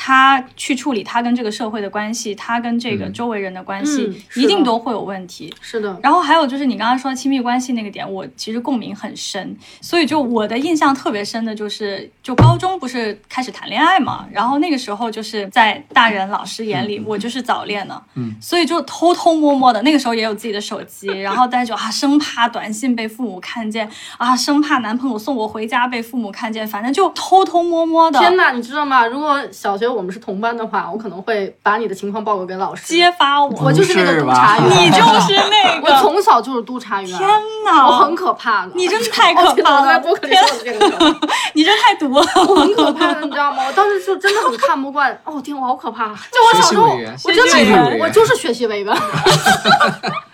[0.00, 5.52] 他去处理他跟这个社会的关系，他跟这个周围人的关系，一定都会有问题。
[5.60, 5.98] 是的。
[6.00, 9.56] 然后还有就是你刚刚说亲密关系那个点，我其实共鸣很深。
[9.80, 18.00] 所以就我的印象特别深的就是，就高中不是开始谈恋爱嘛，然后那个时候就是在大人老师眼里，我就是早恋了。
[18.14, 18.36] 嗯。
[18.40, 28.20] 所以就偷偷摸摸的，那个时候也有自己的手机， 然后大家就啊，生怕短信被父母看见啊，生怕男朋友送我回家被父母看见，反正就偷偷摸摸的。
[28.20, 29.04] 天哪，你知道吗？
[29.04, 29.87] 如果小学。
[29.88, 33.48] 得我们是同班的话，我可能会把你的情况报告给老师，揭发我。
[33.64, 35.86] 我就是那个督察员，你就是 那个。
[35.86, 37.18] 我从小就是督察员。
[37.18, 37.28] 天
[37.64, 38.72] 哪，我很可怕的。
[38.74, 39.80] 你真的太可怕了。
[39.80, 41.16] 我在播客里说的这个。
[41.54, 42.24] 你这太毒了。
[42.36, 43.64] 我很可怕的，你知道吗？
[43.66, 45.18] 我当时就真的很看不惯。
[45.24, 46.08] 哦天，我好可怕。
[46.08, 46.88] 就我小时候，
[47.24, 48.96] 我真的，我就是学习委员。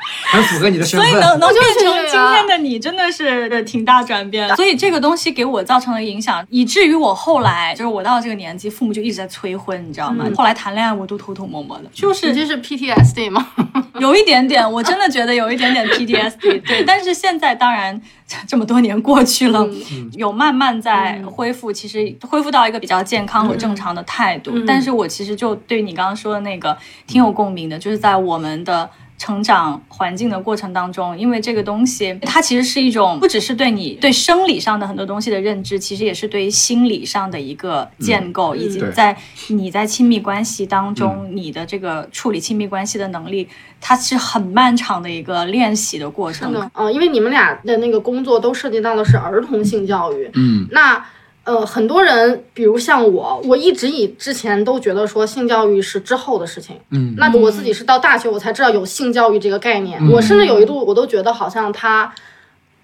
[0.31, 4.55] 很符合你的身份，所以能能变成今天的你，真的是挺大转变。
[4.57, 10.25] 所以这个东西给我造成了影响，以至于我后来就是我到这个年纪，父母就一直在催婚，你知道吗？
[10.37, 13.47] 后来谈恋爱我都偷偷摸摸的，就是这是 PTSD 吗？
[14.01, 16.63] 有一点点，我真的觉得有一点点 PTSD。
[16.67, 18.01] 对，但是现在当然
[18.47, 19.69] 这么多年过去了，
[20.15, 24.53] 有慢慢在恢复，其实恢复到一个比较健康和正常的态度。
[24.67, 26.77] 但是我其实就对你刚刚说的那个
[27.07, 28.91] 挺有共鸣的，就是在我们的。
[29.25, 39.17] 成长环境的过程当中，因为这个东西，它其实是一种不只是对你对生理上的很多东西的认知，其实也是对于心理上的一个建构，以及在
[39.49, 43.49] 你在亲密关系当中，你的这个处理亲密关系的能力，
[43.81, 46.55] 它是很漫长的一个练习的过程。
[46.75, 51.03] 嗯，因为你们俩的那个工作都涉及到的是儿童性教育，嗯，那。
[51.45, 56.77] 呃，很多人，比如像我，我一直以之前都觉得说性教育是之后的事情。
[56.89, 60.01] 嗯，那我自己是到大学我才知道有性教育这个概念。
[60.09, 62.11] 我甚至有一度我都觉得好像它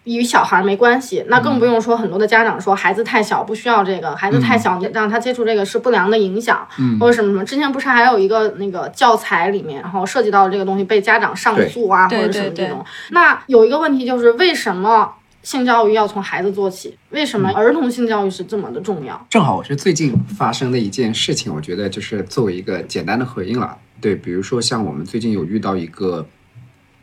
[0.05, 1.25] 与小孩没关系。
[1.29, 6.69] 那更不用说很多的家长说孩子太小不需要这个，孩子太小让他接触这个是不良的影响，
[7.01, 7.43] 或者什么什么。
[7.43, 12.85] 之前不是还有一个那个教材里面，然后涉及到这个东西被家长上诉啊，或者什么这种。
[13.09, 15.15] 那有一个问题就是为什么？
[15.43, 19.27] 性教育要从孩子做起，为什么儿童性教育是这么的重要？
[19.31, 23.77] 正好我是最近发生的一件事情，我觉得就是作为一个简单的回应了。
[24.01, 26.27] 对，比如说像我们最近有遇到一个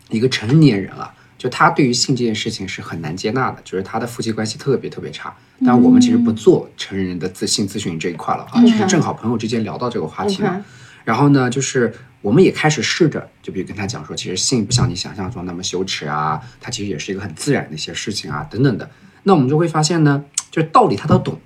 [0.09, 5.35] 一个成年人了，就他对于性这件事情是很难接纳的，就是他的夫妻关系特别特别差。
[5.65, 10.63] 但我们其实不做成人的自性咨询这一块了啊，就是正好朋友之间聊到这个话题嘛。
[11.03, 11.91] 然后呢，就是。
[12.21, 18.89] 我们也开始试着，就比如跟他讲说，其实性不像你想象中那么羞耻啊，它其实也是一个很自然的一些事情啊，等等的。
[19.23, 21.39] 那我们就会发现呢，就是道理他都懂，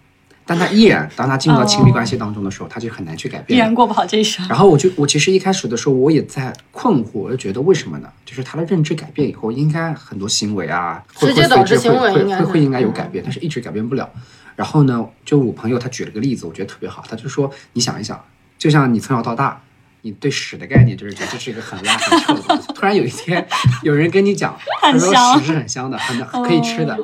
[0.46, 4.48] 但他依然当他进入到亲密关系当中的时候，他就很难去改变，依然过不好这一生。
[4.48, 8.10] 然后我就我其实一开始的时候我也在困惑，我就觉得为什么呢？
[8.26, 14.10] 就是他的认知改变以后，应该很多行为啊，直接导致行为会会会应该有改变，但是一直改变不了。
[14.56, 18.24] 然后呢，就我朋友他举了个例子，我觉得特别好，他就说你想一想，
[18.58, 19.62] 就像你从小到大。
[20.04, 22.68] 你对屎的概念就是觉得这是一个很辣很臭的东西。
[22.74, 23.48] 突然有一天，
[23.84, 26.98] 有人跟你讲，他说屎是很香的，很可以吃的，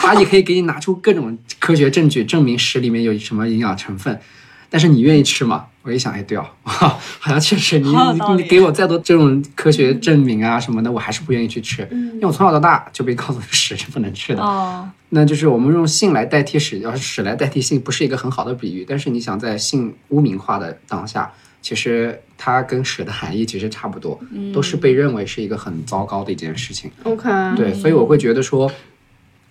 [0.00, 4.20] 他也可以给你拿出各种科学证据证明屎里面有什么营养成分，
[4.68, 5.66] 但是你愿意吃吗？
[5.82, 6.98] 我一想，哎，对哦， 好
[7.30, 7.94] 像确实，你
[8.36, 14.42] 你给我再多这种科学证明啊什么的，我还是不愿意去吃，因为我从小到大就被告诉屎是不能吃的。
[14.42, 18.84] 哦，那就是我们用性来代替屎，要是屎来代替性，不是一个很好的比喻。
[18.88, 21.30] 但是你想在性污名化的当下。
[21.62, 24.18] 其实它跟屎的含义其实差不多，
[24.50, 26.90] 都是被认为是一个很糟糕的一件事情。
[27.02, 28.72] OK，对，所以我会觉得说，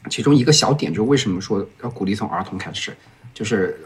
[0.09, 2.91] 其中一个小点就是为什么说要鼓励从儿童开始，
[3.31, 3.79] 就是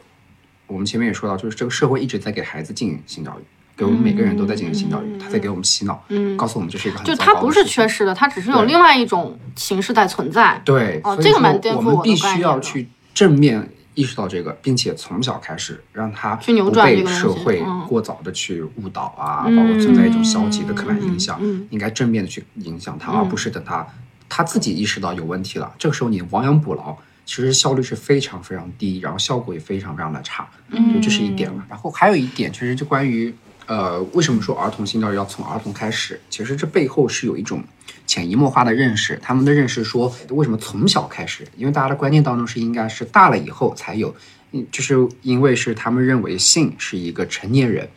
[0.68, 3.44] 我们前面也说到，就是这个社会一直在给孩子进行性教育，
[3.76, 10.62] 给我们每个人都在进行性教育，他在给我们洗脑，嗯，告诉我们这是一个很就它不是缺失的，它只是有另外一种形式在存在。
[10.66, 13.70] 对，哦，这个蛮颠覆我们必须要去正面。
[13.96, 21.40] 意识到这个，并且从小开始让他不被社会过早的去误导啊，包括存在一种消极的刻板印象，
[21.70, 23.86] 应该正面的去影响他，而不是等他
[24.28, 31.66] 他自己意识到有问题了，这个时候你亡羊补牢，其实效率是非常非常低，然后效果也非常非常的差，就这是一点了。
[31.70, 33.34] 然后还有一点，其实就关于
[33.66, 36.20] 呃，为什么说儿童性教育要从儿童开始？
[36.30, 37.64] 其实这背后是有一种。
[38.06, 41.48] 潜移默化的认识，他们的认识说，为什么从小开始？
[41.56, 44.14] 因为大家的观念当中是应该是大了以后才有，
[44.52, 47.88] 嗯，就是因为是他们认为性是一个成年人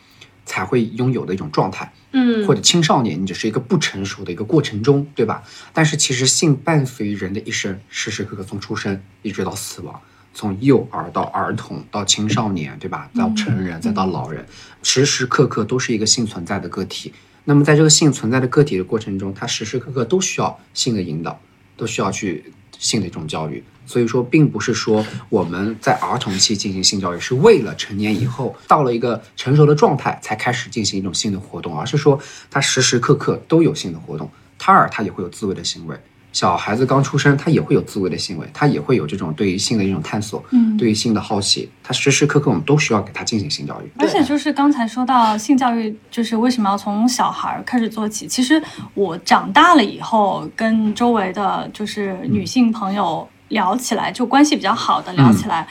[0.47, 5.43] 才会拥有的一种状态，嗯，或者青少年你只是一个不成熟的一个过程中，对吧？
[5.75, 10.01] 但是其实性伴随人的一生，时时刻刻从出生一直到死亡，
[10.33, 13.11] 从幼儿到儿童到青少年，对吧？
[13.15, 14.47] 到成人再到老人，
[14.83, 17.13] 时时刻刻都是一个性存在的个体。
[17.45, 21.41] 那么，在这个性存在的个体的过程中，他时时刻刻都需要性的引导，
[21.77, 23.63] 都需要去性的一种教育。
[23.87, 32.19] 所以说，并不是说我们在儿童期进行性教育是为了成年以后到了一个成熟的状态才开始进行一种性的活动，而是说
[32.51, 34.29] 他时时刻刻都有性的活动，
[34.59, 35.97] 胎儿他也会有自慰的行为。
[36.33, 43.91] 小孩子刚出生，他也会有自慰的行为，他也会有这种对于性的一种探索，嗯，对于性的好奇，他时时刻刻我们都需要给他进行性教育。
[43.99, 48.27] 而且就是刚才说到性教育，就是为什么要从小孩开始做起？
[48.27, 48.63] 其实
[48.93, 55.67] 我长大了以后，跟周围的就是女性朋友聊起来，就关系比较好的聊起来，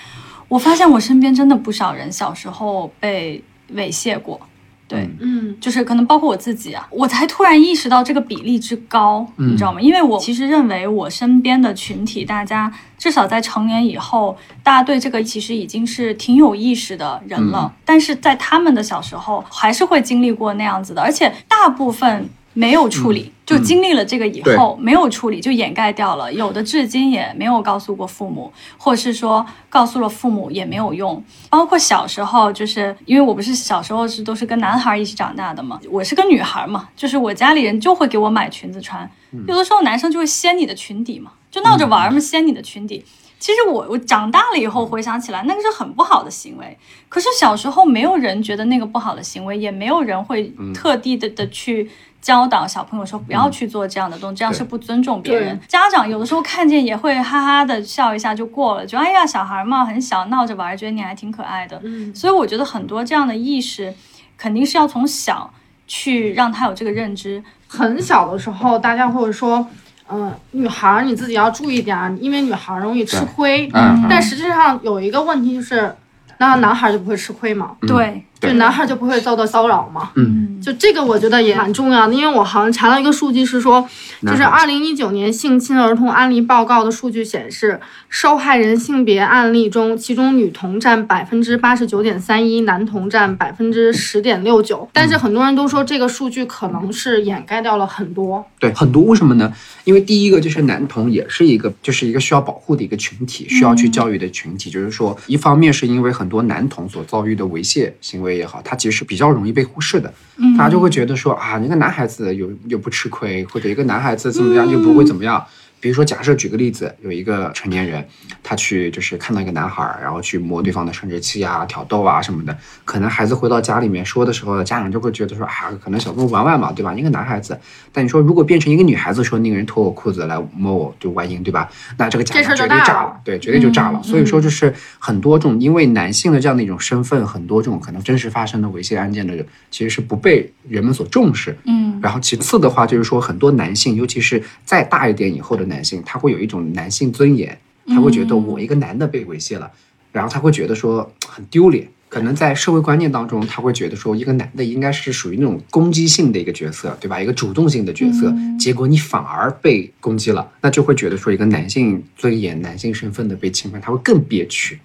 [0.47, 4.39] 我发现我身边真的不少人小时候被猥亵过。
[4.87, 9.81] 对，嗯，就是可能包括我自己啊，我才突然意识到这个比例之高，你知道吗？
[9.81, 22.29] 因为我其实认为我身边的群体，大家至少在成年以后，大家对这个其实已经是挺有意识的人了，但是在他们的小时候，还是会经历过那样子的，而且大部分。
[22.57, 26.33] 没有处理，就经历了这个以后没有处理，就掩盖掉了。
[26.33, 31.23] 有的至今也没有告诉过父母，或是说告诉了父母也没有用。
[31.51, 39.07] 包括小时候，就是因为我不是小时候是都是跟男孩一起长大的嘛，我是个女孩嘛，就是我家里人就会给我买裙子穿。
[39.47, 43.05] 有的时候男生就会掀你的裙底嘛，就闹着玩嘛，掀你的裙底。
[43.37, 46.75] 其实我我长大了以后回想起来，那个是很不好的行为。
[47.09, 51.91] 可是小时候没有人觉得那个不好的行为，也没有人会特地的的去。
[52.25, 55.59] 教导小朋友说不要去做这样的动作，这样是不尊重别人。
[55.67, 61.79] 家长有的时候看见也会哈哈的笑一下就过了，就哎呀小孩嘛很小闹着玩，觉得你还挺可爱的。
[61.83, 63.93] 嗯，所以我觉得很多这样的意识，
[64.39, 65.53] 肯定是要从小
[65.85, 67.43] 去让他有这个认知。
[67.67, 69.63] 很小的时候，大家会说，
[70.09, 73.69] 嗯，女孩你自己要注意点，因为女孩容易吃亏。
[73.71, 75.95] 嗯，但实际上有一个问题就是，
[76.39, 77.75] 那男孩就不会吃亏嘛？
[77.81, 78.25] 对。
[78.39, 80.11] 对，男孩就不会遭到骚扰嘛？
[80.15, 83.87] 嗯，就这个我觉得也蛮重要的，因为我好像查到一个数据是说，
[84.21, 87.79] 就是二零一九年性侵儿童案例报告的数据显示，
[88.09, 94.87] 受害人性别案例中，其中女童占百分之八十九点三一，男童占百分之十点六九。
[94.91, 98.45] 但是很多人都说这个数据可能是掩盖掉了很多。
[98.59, 99.51] 对，很多为什么呢？
[99.85, 104.69] 因为第一个就是男童也是一个，就是一个需要保护的一个群体，需要去教育的群体。
[104.69, 108.24] 就是说，一方面是因为很多男童所遭遇的猥亵行为。
[108.33, 110.13] 也好，他其实是比较容易被忽视的，
[110.57, 115.43] 大家就会觉得说啊，一个男孩子又又不吃亏，或者一个男孩子怎么样又不会怎么样。
[115.85, 118.03] 比如说，假设举个例子，有一个成年人，
[118.41, 126.91] 他去就是看到一个男孩，然后去摸对方的生殖器啊、挑逗啊什么的，可能孩子回到家里面说的时候，家长就会觉得说啊，可能小朋友玩玩嘛，对吧？
[126.95, 127.55] 一个男孩子，
[127.91, 131.69] 但你说如果变成一个女孩子说那个人脱我裤子来摸我，就外阴，对吧？
[131.99, 134.01] 那这个家长绝对炸了，对，绝对就炸了。
[134.01, 139.35] 所以说，就是很多种因为男性的这样的一种身份，很多这种可能真实发生的猥亵案件的，
[139.69, 141.55] 其实是不被人们所重视。
[141.65, 145.74] 嗯，然后其次的话，就是说很多男性，尤其是再大一点以后的男。
[145.75, 147.57] 男性他会有一种男性尊严，
[147.87, 149.69] 他会觉得我一个男的被猥亵了，
[150.11, 151.85] 然后他会觉得说很丢脸。
[152.07, 157.19] 可能在社会观念当中，他会觉得说一个男的应该是属于那种攻击性的一个角色，对吧？
[157.19, 164.79] 一个主动性的角色，结果你反而被攻击了，那就会觉得说一个男性尊严、男性身份的被侵犯，他会更憋屈。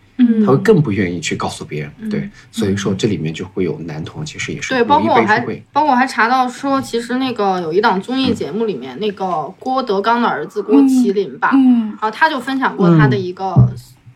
[0.45, 5.41] 他会更不愿意去告诉别人，对，所以说这里面就会有男同，其实也是对，包括我还
[5.73, 13.55] 包括我还查到说，其实那个有一档综艺节目里面，那个郭德纲的儿子郭麒麟吧，嗯，然后他就分享过他的一个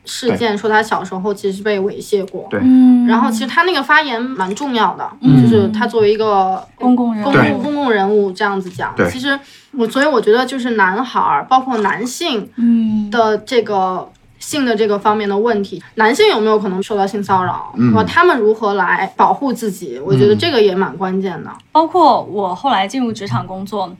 [0.04, 2.60] 事件，说他小时候其实被猥亵过，对，
[3.08, 9.38] 然后其实他那个发言蛮重要的，就是他作为一个公共人公共公共人物这样子讲，其实
[9.72, 13.10] 我所以我觉得就是男孩儿，包括男性，嗯。
[13.10, 14.10] 的这个。
[14.44, 17.72] 性的这个方面的问题，男性有没有可能受到性骚扰？
[17.78, 19.98] 嗯，他们如何来保护自己？
[20.04, 21.50] 我觉得这个也蛮关键的。
[21.72, 23.96] 包括我后来进入职场工作，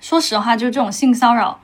[0.00, 1.60] 说实话，就这种性骚扰，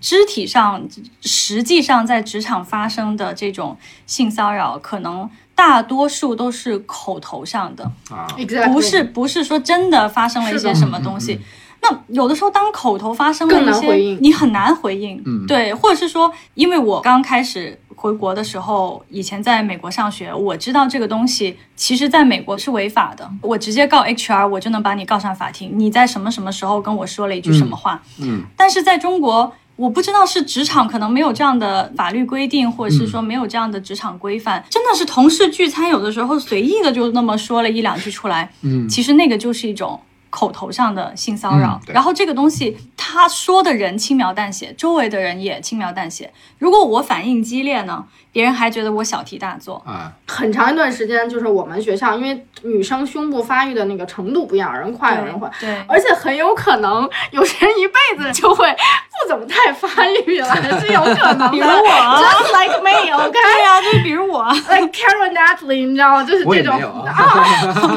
[0.00, 0.88] 肢体上
[1.20, 3.76] 实际上在职场发生的这种
[4.06, 8.26] 性骚扰，可能大多数都是口头上的啊，
[8.72, 11.38] 不是不是说真的发生了一些什么东西。
[11.86, 25.72] 那有的时候，当口头发生了一些，你很难回应，对，或者是说，因为我刚开始回国的时候，以前在美国上学，我知道这个东西，其实在美国是违法的，我直接告 HR，我就能把你告上法庭。
[25.74, 28.00] 你在什么什么时候跟我说了一句什么话？
[28.22, 40.00] 嗯，但是在中国，我不知道是职场可能没有这样的法律规定，或者是说没有这样的职场规范，真的是同事聚餐，有的时候随意的就那么说了一两句出来，嗯，其实那个就是一种。
[40.34, 46.32] 口头上的性骚扰，然后这个东西他说的人轻描淡写，周围的人也轻描淡写。
[46.58, 48.06] 如果我反应激烈呢？
[48.34, 50.10] 别人还觉得我小题大做啊！
[50.26, 59.88] 很长一段时间，就是我们学校，因为女生胸部发育的那个程度不一样，有人快，有人缓，对，而且很有可能有些人一辈子就会不怎么太发
[60.26, 61.48] 育了，是有可能的。
[61.54, 63.30] 比如我，just like me，OK？
[63.30, 66.24] 对呀，就是比如我，like Karen Natalie，你知道吗？
[66.24, 66.74] 就是这种
[67.06, 67.44] 啊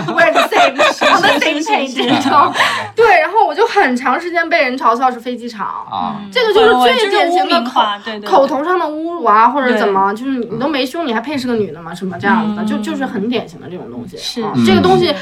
[0.10, 0.76] ，we're the same，on
[1.20, 2.56] the same page，你知道吗？
[2.96, 7.82] 对，然后我就很长时间被人嘲笑是飞机场啊，这个就是最典型的口
[8.24, 10.27] 口头上的侮辱啊，或者怎么就。
[10.28, 11.94] 你你都没胸，你还配是个女的吗？
[11.94, 14.18] 什么这样子的，就就是很典型的这种东西。
[14.18, 15.14] 是这个东西，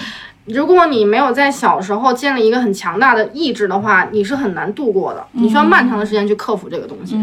[0.45, 5.25] 如果你没有在小时候建立一个很强大的意志的话，你是很难度过的。
[5.31, 7.17] 你需要漫长的时间去克服这个东西。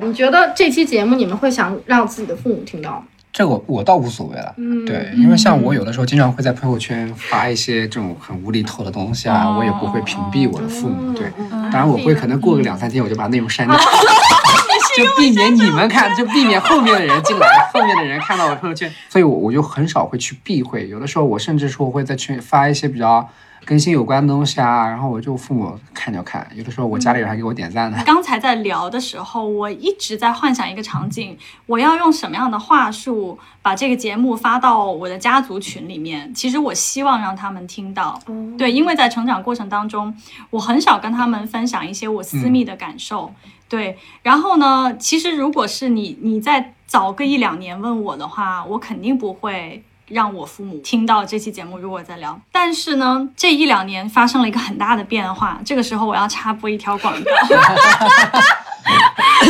[0.00, 3.04] 你觉得这期节目你们会想让自己的父母听到吗？
[3.36, 13.76] 这个我倒无所谓了，嗯，对，因为像我有的时候经常会在朋友圈发一些这种很无厘头的东西啊，我也不会屏蔽我的父母，对，当然我会可能过个两三天我就把内容删掉，
[14.96, 23.28] 就避免你们看，就避免后面的人进来，后面的人看到我朋友圈，所以我我就很少会去避讳，有的时候我甚至说我会在群里发一些比较。
[23.66, 28.00] 跟性有关的东西啊，然后我就父母看就看，有的时候我家里人还给我点赞呢。
[28.06, 31.36] 刚才在聊的时候，我一直在幻想一个场景，
[31.66, 36.32] 我要用什么样的话术把这个节目发到我的家族群里面。
[36.32, 38.16] 其实我希望让他们听到，
[38.56, 40.14] 对，因为在成长过程当中，
[40.50, 43.34] 我很少跟他们分享一些我私密的感受，
[43.68, 43.98] 对。
[44.22, 49.82] 然后呢，其实如果是你，你在早个一两年问我的话，我肯定不会。
[50.08, 55.60] 让我父母听到这期节目，如果在聊，但是呢，这一两年发生了一个很大的变化。
[55.64, 57.28] 这个时候我要插播一条广告，终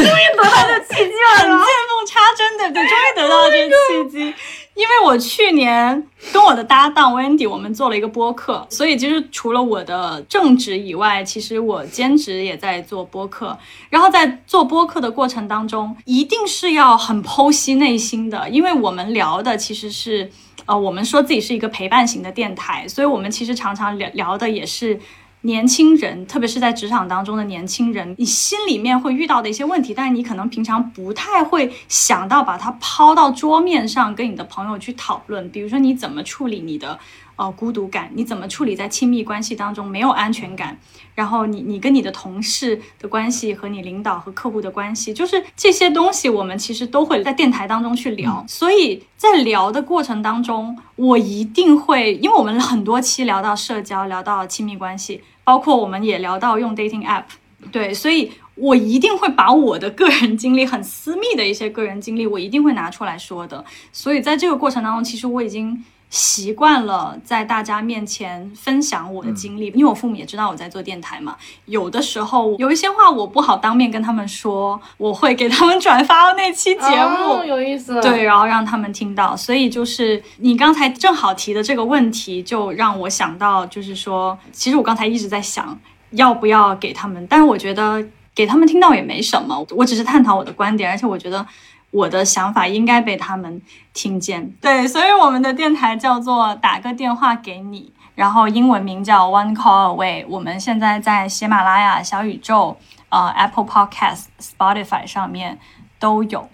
[0.03, 1.61] 于得到这契机了，见缝
[2.07, 2.87] 插针，对不对？
[2.87, 4.35] 终于得到了这个契机。
[4.74, 13.59] 因为我去年跟我的搭档 Wendy，我们做了一个播客，所以其实除了我的正职以外，其实我兼职也在做播客。
[13.89, 20.31] 然后在做播客的过程当中，一定是要很剖析内心的，因为我们聊的其实是。
[20.66, 25.01] 呃，我们说自己是一个陪伴型的电台，所以我们其实常常聊聊的也是
[25.43, 36.98] 年轻人，特别是在职场当中的年轻人，你心里面会遇到的一些问题，但是你可能平常不太会想到把它抛到桌面上跟你的朋友去讨论，比如说你怎么处理你的。
[37.36, 40.78] 呃，孤独感，你怎么处理在亲密关系当中没有安全感？
[41.14, 48.44] 然后你你跟你的同事的关系和你领导和客户的关系，就是这些东西，我们其实都会在电台当中去聊。
[48.48, 57.24] 所以在聊的过程当中，我一定会，因为我们很多期聊到社交，聊到亲密关系，包括我们也聊到用 dating app，
[57.70, 63.65] 对，所以我一定会把我的个人经历，很私密的一些个人经历，我一定会拿出来说的。
[63.93, 65.85] 所以在这个过程当中，其实我已经。
[66.09, 71.37] 习惯了在大家面前分享我的经历，因为我父母也知道我在做电台嘛。
[71.65, 78.01] 有的时候有一些话我不好当面跟他们说，我会给他们转发那期节目，有意思。
[78.01, 79.37] 对，然后让他们听到。
[79.37, 85.77] 所以就是你刚才正好提的这个问题，就让我想到，就是说，其实我刚才一直在想
[86.12, 88.03] 要不要给他们，但是我觉得
[88.36, 91.44] 给他们听到也没什么，我只是探讨我的观点，而且我觉得。
[91.92, 93.62] 我的想法应该被他们
[93.94, 100.26] 听见，对，所以我们的电台叫做打个电话给你，然后英文名叫 One Call Away。
[100.28, 102.76] 我们现在在喜马拉雅、小宇宙、
[103.08, 105.58] 呃 Apple Podcast、Spotify 上面
[105.98, 106.46] 都有，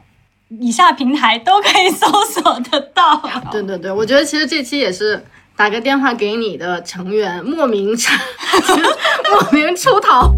[0.49, 3.21] 以下平台都可以搜索得到。
[3.51, 5.27] 对对对，我觉得其实这期也是
[5.57, 7.89] 打个电话给你的成员莫名
[9.33, 10.31] 莫名出逃。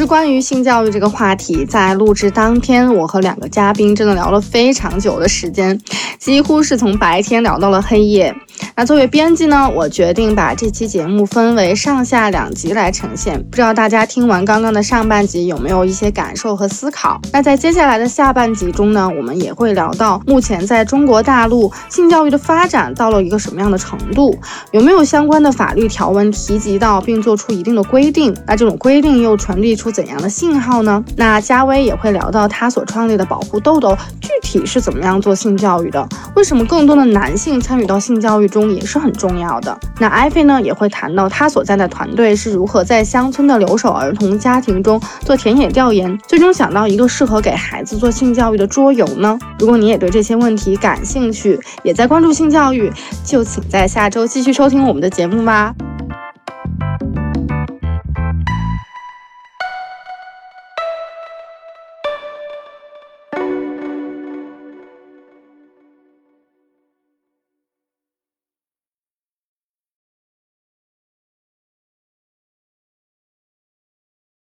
[0.00, 5.78] 实关于性教育这个话题，在录制当天，我和两个嘉宾真的聊了非常久的时间，
[6.18, 8.34] 几乎是从白天聊到了黑夜。
[8.76, 13.42] 那作为编辑呢，我决定把这期节目分为上下两集来呈现。
[13.50, 17.20] 不知道大家听完刚刚的上半集有没有一些感受和思考？
[17.32, 24.36] 那在接下来的下半集中呢，我们也会聊到目前在中国大陆性教育的发展到了一个什么样的程度，
[24.72, 28.34] 有没有相关的法律条文提及到并做出一定的规定？
[28.46, 31.04] 那这种规定又传递出怎样的信号呢？
[31.16, 36.08] 那嘉威也会聊到他所创立的保护豆豆具体是怎么样做性教育的？
[36.34, 39.78] 为什么更多的男性参与到性教育中也是很重要的？
[39.98, 49.38] 那艾菲呢也会谈到他所在的团队是如何在乡村的留守儿童家庭中做田野调研，最终想到一个适合给孩子做性教育的桌游呢？
[49.58, 52.92] 如果你也对这些问题感兴趣，也在关注性教育，
[53.24, 55.72] 就请在下周继续收听我们的节目吧。